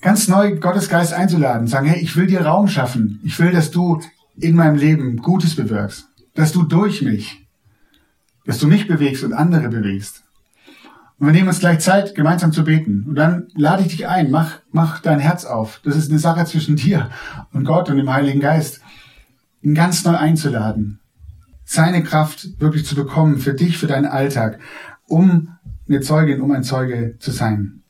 Ganz 0.00 0.28
neu 0.28 0.56
Gottes 0.56 0.88
Geist 0.88 1.12
einzuladen, 1.12 1.66
sagen, 1.66 1.86
hey, 1.86 2.00
ich 2.00 2.16
will 2.16 2.26
dir 2.26 2.42
Raum 2.42 2.68
schaffen. 2.68 3.20
Ich 3.24 3.38
will, 3.38 3.50
dass 3.50 3.70
du 3.70 4.00
in 4.36 4.54
meinem 4.54 4.76
Leben 4.76 5.16
Gutes 5.16 5.56
bewirkst, 5.56 6.08
dass 6.34 6.52
du 6.52 6.62
durch 6.62 7.02
mich, 7.02 7.48
dass 8.44 8.58
du 8.58 8.68
mich 8.68 8.86
bewegst 8.86 9.24
und 9.24 9.32
andere 9.32 9.68
bewegst. 9.68 10.22
Und 11.18 11.26
wir 11.26 11.32
nehmen 11.32 11.48
uns 11.48 11.58
gleich 11.58 11.80
Zeit, 11.80 12.14
gemeinsam 12.14 12.52
zu 12.52 12.62
beten. 12.62 13.04
Und 13.08 13.16
dann 13.16 13.48
lade 13.56 13.82
ich 13.82 13.88
dich 13.88 14.06
ein, 14.06 14.30
mach, 14.30 14.60
mach 14.70 15.00
dein 15.00 15.18
Herz 15.18 15.44
auf. 15.44 15.80
Das 15.84 15.96
ist 15.96 16.10
eine 16.10 16.20
Sache 16.20 16.44
zwischen 16.44 16.76
dir 16.76 17.10
und 17.52 17.64
Gott 17.64 17.90
und 17.90 17.96
dem 17.96 18.12
Heiligen 18.12 18.40
Geist. 18.40 18.80
Ihn 19.62 19.74
ganz 19.74 20.04
neu 20.04 20.14
einzuladen 20.14 21.00
seine 21.70 22.02
Kraft 22.02 22.58
wirklich 22.60 22.86
zu 22.86 22.94
bekommen 22.94 23.36
für 23.36 23.52
dich, 23.52 23.76
für 23.76 23.86
deinen 23.86 24.06
Alltag, 24.06 24.58
um 25.06 25.58
eine 25.86 26.00
Zeugin, 26.00 26.40
um 26.40 26.50
ein 26.50 26.62
Zeuge 26.62 27.16
zu 27.18 27.30
sein. 27.30 27.82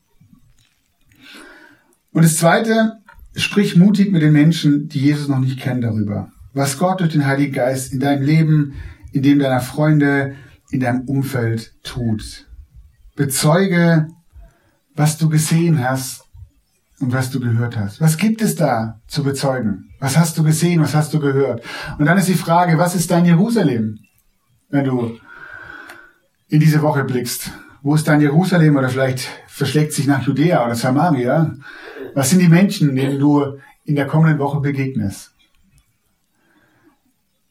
Und 2.11 2.23
das 2.23 2.37
Zweite, 2.37 2.97
sprich 3.35 3.75
mutig 3.75 4.11
mit 4.11 4.21
den 4.21 4.33
Menschen, 4.33 4.89
die 4.89 4.99
Jesus 4.99 5.27
noch 5.27 5.39
nicht 5.39 5.59
kennen, 5.59 5.81
darüber, 5.81 6.31
was 6.53 6.77
Gott 6.77 6.99
durch 6.99 7.11
den 7.11 7.25
Heiligen 7.25 7.53
Geist 7.53 7.93
in 7.93 7.99
deinem 7.99 8.23
Leben, 8.23 8.73
in 9.11 9.21
dem 9.21 9.39
deiner 9.39 9.61
Freunde, 9.61 10.35
in 10.71 10.79
deinem 10.79 11.01
Umfeld 11.01 11.73
tut. 11.83 12.47
Bezeuge, 13.15 14.07
was 14.95 15.17
du 15.17 15.29
gesehen 15.29 15.83
hast 15.83 16.25
und 16.99 17.13
was 17.13 17.29
du 17.31 17.39
gehört 17.39 17.77
hast. 17.77 18.01
Was 18.01 18.17
gibt 18.17 18.41
es 18.41 18.55
da 18.55 18.99
zu 19.07 19.23
bezeugen? 19.23 19.89
Was 19.99 20.17
hast 20.17 20.37
du 20.37 20.43
gesehen? 20.43 20.81
Was 20.81 20.95
hast 20.95 21.13
du 21.13 21.19
gehört? 21.19 21.63
Und 21.97 22.05
dann 22.05 22.17
ist 22.17 22.27
die 22.27 22.33
Frage, 22.33 22.77
was 22.77 22.95
ist 22.95 23.11
dein 23.11 23.25
Jerusalem? 23.25 23.99
Wenn 24.69 24.85
du 24.85 25.17
in 26.49 26.59
diese 26.59 26.81
Woche 26.81 27.03
blickst. 27.03 27.51
Wo 27.81 27.95
ist 27.95 28.07
dein 28.07 28.21
Jerusalem? 28.21 28.75
Oder 28.75 28.89
vielleicht 28.89 29.27
verschlägt 29.47 29.93
sich 29.93 30.07
nach 30.07 30.23
Judäa 30.23 30.65
oder 30.65 30.75
Samaria. 30.75 31.55
Was 32.13 32.29
sind 32.29 32.39
die 32.39 32.47
Menschen, 32.47 32.95
denen 32.95 33.19
du 33.19 33.59
in 33.85 33.95
der 33.95 34.07
kommenden 34.07 34.39
Woche 34.39 34.59
begegnest? 34.59 35.31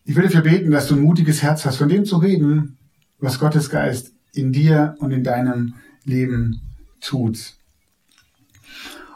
Ich 0.05 0.17
will 0.17 0.25
dafür 0.25 0.41
beten, 0.41 0.71
dass 0.71 0.89
du 0.89 0.95
ein 0.95 1.03
mutiges 1.03 1.43
Herz 1.43 1.67
hast, 1.67 1.77
von 1.77 1.89
dem 1.89 2.05
zu 2.05 2.17
reden, 2.17 2.79
was 3.19 3.39
Gottes 3.39 3.69
Geist 3.69 4.13
in 4.33 4.53
dir 4.53 4.95
und 5.01 5.11
in 5.11 5.23
deinem 5.23 5.75
Leben 6.05 6.61
tut. 7.01 7.55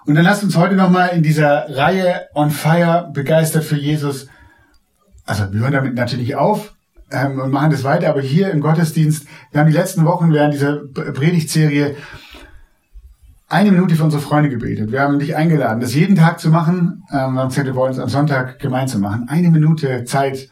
Und 0.05 0.17
dann 0.17 0.25
lasst 0.25 0.43
uns 0.43 0.57
heute 0.57 0.75
nochmal 0.75 1.11
in 1.11 1.23
dieser 1.23 1.77
Reihe 1.77 2.27
On 2.35 2.51
Fire 2.51 3.11
begeistert 3.13 3.65
für 3.65 3.77
Jesus. 3.77 4.27
Also 5.25 5.53
wir 5.53 5.61
hören 5.61 5.73
damit 5.73 5.95
natürlich 5.95 6.35
auf 6.35 6.75
ähm, 7.11 7.39
und 7.39 7.53
machen 7.53 7.71
das 7.71 7.85
weiter, 7.85 8.09
aber 8.09 8.21
hier 8.21 8.51
im 8.51 8.61
Gottesdienst, 8.61 9.27
wir 9.53 9.61
haben 9.61 9.71
die 9.71 9.77
letzten 9.77 10.05
Wochen 10.05 10.33
während 10.33 10.55
dieser 10.55 10.79
Predigtserie 10.89 11.97
eine 13.53 13.71
Minute 13.71 13.97
für 13.97 14.05
unsere 14.05 14.23
Freunde 14.23 14.49
gebetet. 14.49 14.93
Wir 14.93 15.03
haben 15.03 15.19
dich 15.19 15.37
eingeladen, 15.37 15.81
das 15.81 15.95
jeden 15.95 16.17
Tag 16.17 16.41
zu 16.41 16.49
machen. 16.49 17.05
Ähm, 17.13 17.35
wir 17.35 17.65
wir 17.65 17.75
wollen 17.75 17.93
es 17.93 17.99
am 17.99 18.09
Sonntag 18.09 18.59
gemeinsam 18.59 19.03
machen. 19.03 19.29
Eine 19.29 19.51
Minute 19.51 20.05
Zeit, 20.05 20.49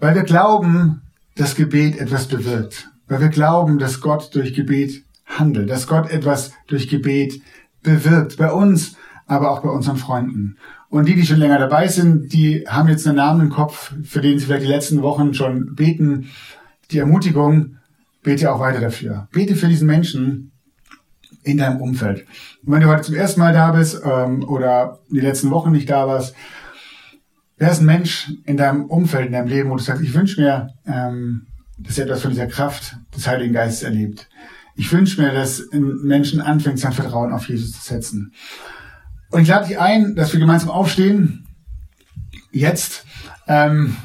weil 0.00 0.14
wir 0.14 0.22
glauben, 0.22 1.00
dass 1.34 1.54
Gebet 1.54 1.98
etwas 1.98 2.26
bewirkt. 2.26 2.90
Weil 3.08 3.20
wir 3.20 3.28
glauben, 3.28 3.78
dass 3.78 4.02
Gott 4.02 4.34
durch 4.34 4.52
Gebet 4.52 5.02
handelt, 5.24 5.70
dass 5.70 5.86
Gott 5.86 6.10
etwas 6.10 6.52
durch 6.66 6.88
Gebet 6.88 7.40
bewirkt. 7.82 8.36
Bei 8.36 8.52
uns, 8.52 8.96
aber 9.26 9.50
auch 9.50 9.62
bei 9.62 9.70
unseren 9.70 9.96
Freunden. 9.96 10.58
Und 10.90 11.08
die, 11.08 11.14
die 11.14 11.24
schon 11.24 11.38
länger 11.38 11.58
dabei 11.58 11.88
sind, 11.88 12.34
die 12.34 12.66
haben 12.68 12.88
jetzt 12.88 13.06
einen 13.06 13.16
Namen 13.16 13.40
im 13.40 13.50
Kopf, 13.50 13.94
für 14.04 14.20
den 14.20 14.38
sie 14.38 14.44
vielleicht 14.44 14.64
die 14.64 14.70
letzten 14.70 15.00
Wochen 15.00 15.32
schon 15.32 15.74
beten. 15.74 16.28
Die 16.90 16.98
Ermutigung, 16.98 17.76
bete 18.22 18.52
auch 18.52 18.60
weiter 18.60 18.80
dafür. 18.80 19.26
Bete 19.32 19.56
für 19.56 19.68
diesen 19.68 19.86
Menschen 19.86 20.52
in 21.46 21.58
deinem 21.58 21.80
Umfeld. 21.80 22.26
Und 22.64 22.72
wenn 22.72 22.80
du 22.80 22.88
heute 22.88 23.02
zum 23.02 23.14
ersten 23.14 23.40
Mal 23.40 23.52
da 23.52 23.70
bist 23.70 24.00
ähm, 24.04 24.42
oder 24.48 24.98
die 25.10 25.20
letzten 25.20 25.50
Wochen 25.50 25.70
nicht 25.70 25.88
da 25.88 26.06
warst, 26.08 26.34
wer 27.56 27.70
ist 27.70 27.80
ein 27.80 27.86
Mensch 27.86 28.32
in 28.44 28.56
deinem 28.56 28.86
Umfeld, 28.86 29.26
in 29.26 29.32
deinem 29.32 29.48
Leben, 29.48 29.70
wo 29.70 29.76
du 29.76 29.82
sagst, 29.82 30.02
ich 30.02 30.12
wünsche 30.12 30.40
mir, 30.40 30.70
ähm, 30.86 31.46
dass 31.78 31.98
er 31.98 32.06
etwas 32.06 32.22
von 32.22 32.32
dieser 32.32 32.48
Kraft 32.48 32.96
des 33.14 33.28
Heiligen 33.28 33.54
Geistes 33.54 33.84
erlebt. 33.84 34.28
Ich 34.74 34.92
wünsche 34.92 35.22
mir, 35.22 35.32
dass 35.32 35.62
ein 35.72 36.02
Menschen 36.02 36.40
anfängt, 36.40 36.80
sein 36.80 36.92
Vertrauen 36.92 37.32
auf 37.32 37.48
Jesus 37.48 37.72
zu 37.72 37.94
setzen. 37.94 38.32
Und 39.30 39.42
ich 39.42 39.48
lade 39.48 39.68
dich 39.68 39.78
ein, 39.78 40.16
dass 40.16 40.32
wir 40.32 40.40
gemeinsam 40.40 40.70
aufstehen. 40.70 41.46
Jetzt. 42.50 43.04
Ähm, 43.46 43.96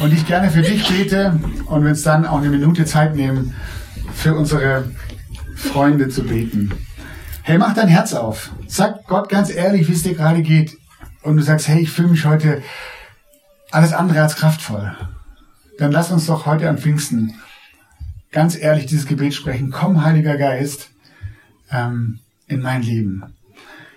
und 0.00 0.12
ich 0.12 0.26
gerne 0.26 0.50
für 0.50 0.62
dich 0.62 0.86
bete 0.86 1.38
und 1.66 1.82
wir 1.82 1.90
uns 1.90 2.02
dann 2.02 2.26
auch 2.26 2.38
eine 2.38 2.50
Minute 2.50 2.84
Zeit 2.84 3.16
nehmen, 3.16 3.54
für 4.14 4.34
unsere 4.34 4.84
Freunde 5.54 6.08
zu 6.08 6.22
beten. 6.22 6.72
Hey, 7.42 7.58
mach 7.58 7.74
dein 7.74 7.88
Herz 7.88 8.14
auf. 8.14 8.52
Sag 8.66 9.06
Gott 9.06 9.28
ganz 9.28 9.50
ehrlich, 9.50 9.88
wie 9.88 9.92
es 9.92 10.02
dir 10.02 10.14
gerade 10.14 10.42
geht. 10.42 10.76
Und 11.22 11.36
du 11.36 11.42
sagst, 11.42 11.68
hey, 11.68 11.80
ich 11.80 11.90
fühle 11.90 12.08
mich 12.08 12.24
heute 12.24 12.62
alles 13.70 13.92
andere 13.92 14.22
als 14.22 14.36
kraftvoll. 14.36 14.94
Dann 15.78 15.92
lass 15.92 16.10
uns 16.10 16.26
doch 16.26 16.46
heute 16.46 16.68
an 16.68 16.78
Pfingsten 16.78 17.34
ganz 18.30 18.56
ehrlich 18.56 18.86
dieses 18.86 19.06
Gebet 19.06 19.34
sprechen. 19.34 19.70
Komm, 19.70 20.04
Heiliger 20.04 20.36
Geist, 20.36 20.90
ähm, 21.70 22.20
in 22.46 22.60
mein 22.60 22.82
Leben. 22.82 23.22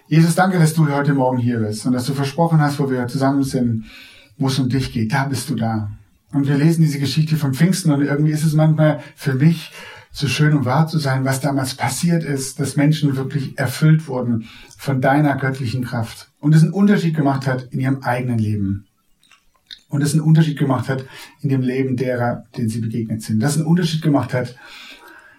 Jesus, 0.07 0.35
danke, 0.35 0.57
dass 0.57 0.73
du 0.73 0.89
heute 0.89 1.13
Morgen 1.13 1.37
hier 1.37 1.59
bist 1.59 1.85
und 1.85 1.93
dass 1.93 2.05
du 2.05 2.13
versprochen 2.13 2.61
hast, 2.61 2.79
wo 2.79 2.89
wir 2.89 3.07
zusammen 3.07 3.43
sind, 3.43 3.85
wo 4.37 4.47
es 4.47 4.57
um 4.57 4.69
dich 4.69 4.93
geht. 4.93 5.11
Da 5.11 5.25
bist 5.25 5.49
du 5.49 5.55
da. 5.55 5.91
Und 6.31 6.47
wir 6.47 6.57
lesen 6.57 6.83
diese 6.83 6.99
Geschichte 6.99 7.35
vom 7.35 7.53
Pfingsten 7.53 7.91
und 7.91 8.01
irgendwie 8.01 8.31
ist 8.31 8.43
es 8.43 8.53
manchmal 8.53 9.01
für 9.15 9.33
mich 9.33 9.71
so 10.17 10.27
schön 10.27 10.55
und 10.55 10.65
wahr 10.65 10.87
zu 10.87 10.97
sein, 10.97 11.25
was 11.25 11.41
damals 11.41 11.75
passiert 11.75 12.23
ist, 12.23 12.59
dass 12.59 12.75
Menschen 12.75 13.15
wirklich 13.15 13.59
erfüllt 13.59 14.07
wurden 14.07 14.49
von 14.75 14.99
deiner 14.99 15.35
göttlichen 15.35 15.83
Kraft 15.83 16.31
und 16.39 16.55
es 16.55 16.63
einen 16.63 16.73
Unterschied 16.73 17.15
gemacht 17.15 17.45
hat 17.45 17.67
in 17.71 17.79
ihrem 17.79 18.01
eigenen 18.01 18.39
Leben 18.39 18.87
und 19.89 20.01
das 20.01 20.13
einen 20.13 20.23
Unterschied 20.23 20.57
gemacht 20.57 20.89
hat 20.89 21.05
in 21.41 21.49
dem 21.49 21.61
Leben 21.61 21.97
derer, 21.97 22.45
denen 22.57 22.67
sie 22.67 22.81
begegnet 22.81 23.21
sind. 23.21 23.39
Das 23.41 23.57
einen 23.57 23.67
Unterschied 23.67 24.01
gemacht 24.01 24.33
hat 24.33 24.55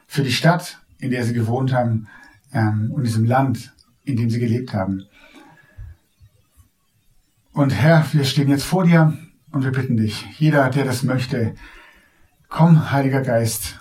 für 0.06 0.22
die 0.22 0.30
Stadt, 0.30 0.78
in 1.00 1.10
der 1.10 1.24
sie 1.24 1.34
gewohnt 1.34 1.72
haben 1.72 2.06
ähm, 2.52 2.92
und 2.94 3.02
diesem 3.02 3.24
Land, 3.24 3.74
in 4.04 4.16
dem 4.16 4.30
sie 4.30 4.38
gelebt 4.38 4.74
haben. 4.74 5.06
Und 7.52 7.70
Herr, 7.70 8.06
wir 8.12 8.22
stehen 8.22 8.48
jetzt 8.48 8.62
vor 8.64 8.84
dir 8.84 9.18
und 9.50 9.64
wir 9.64 9.72
bitten 9.72 9.96
dich, 9.96 10.24
jeder, 10.38 10.70
der 10.70 10.84
das 10.84 11.02
möchte, 11.02 11.56
komm, 12.48 12.92
Heiliger 12.92 13.22
Geist, 13.22 13.80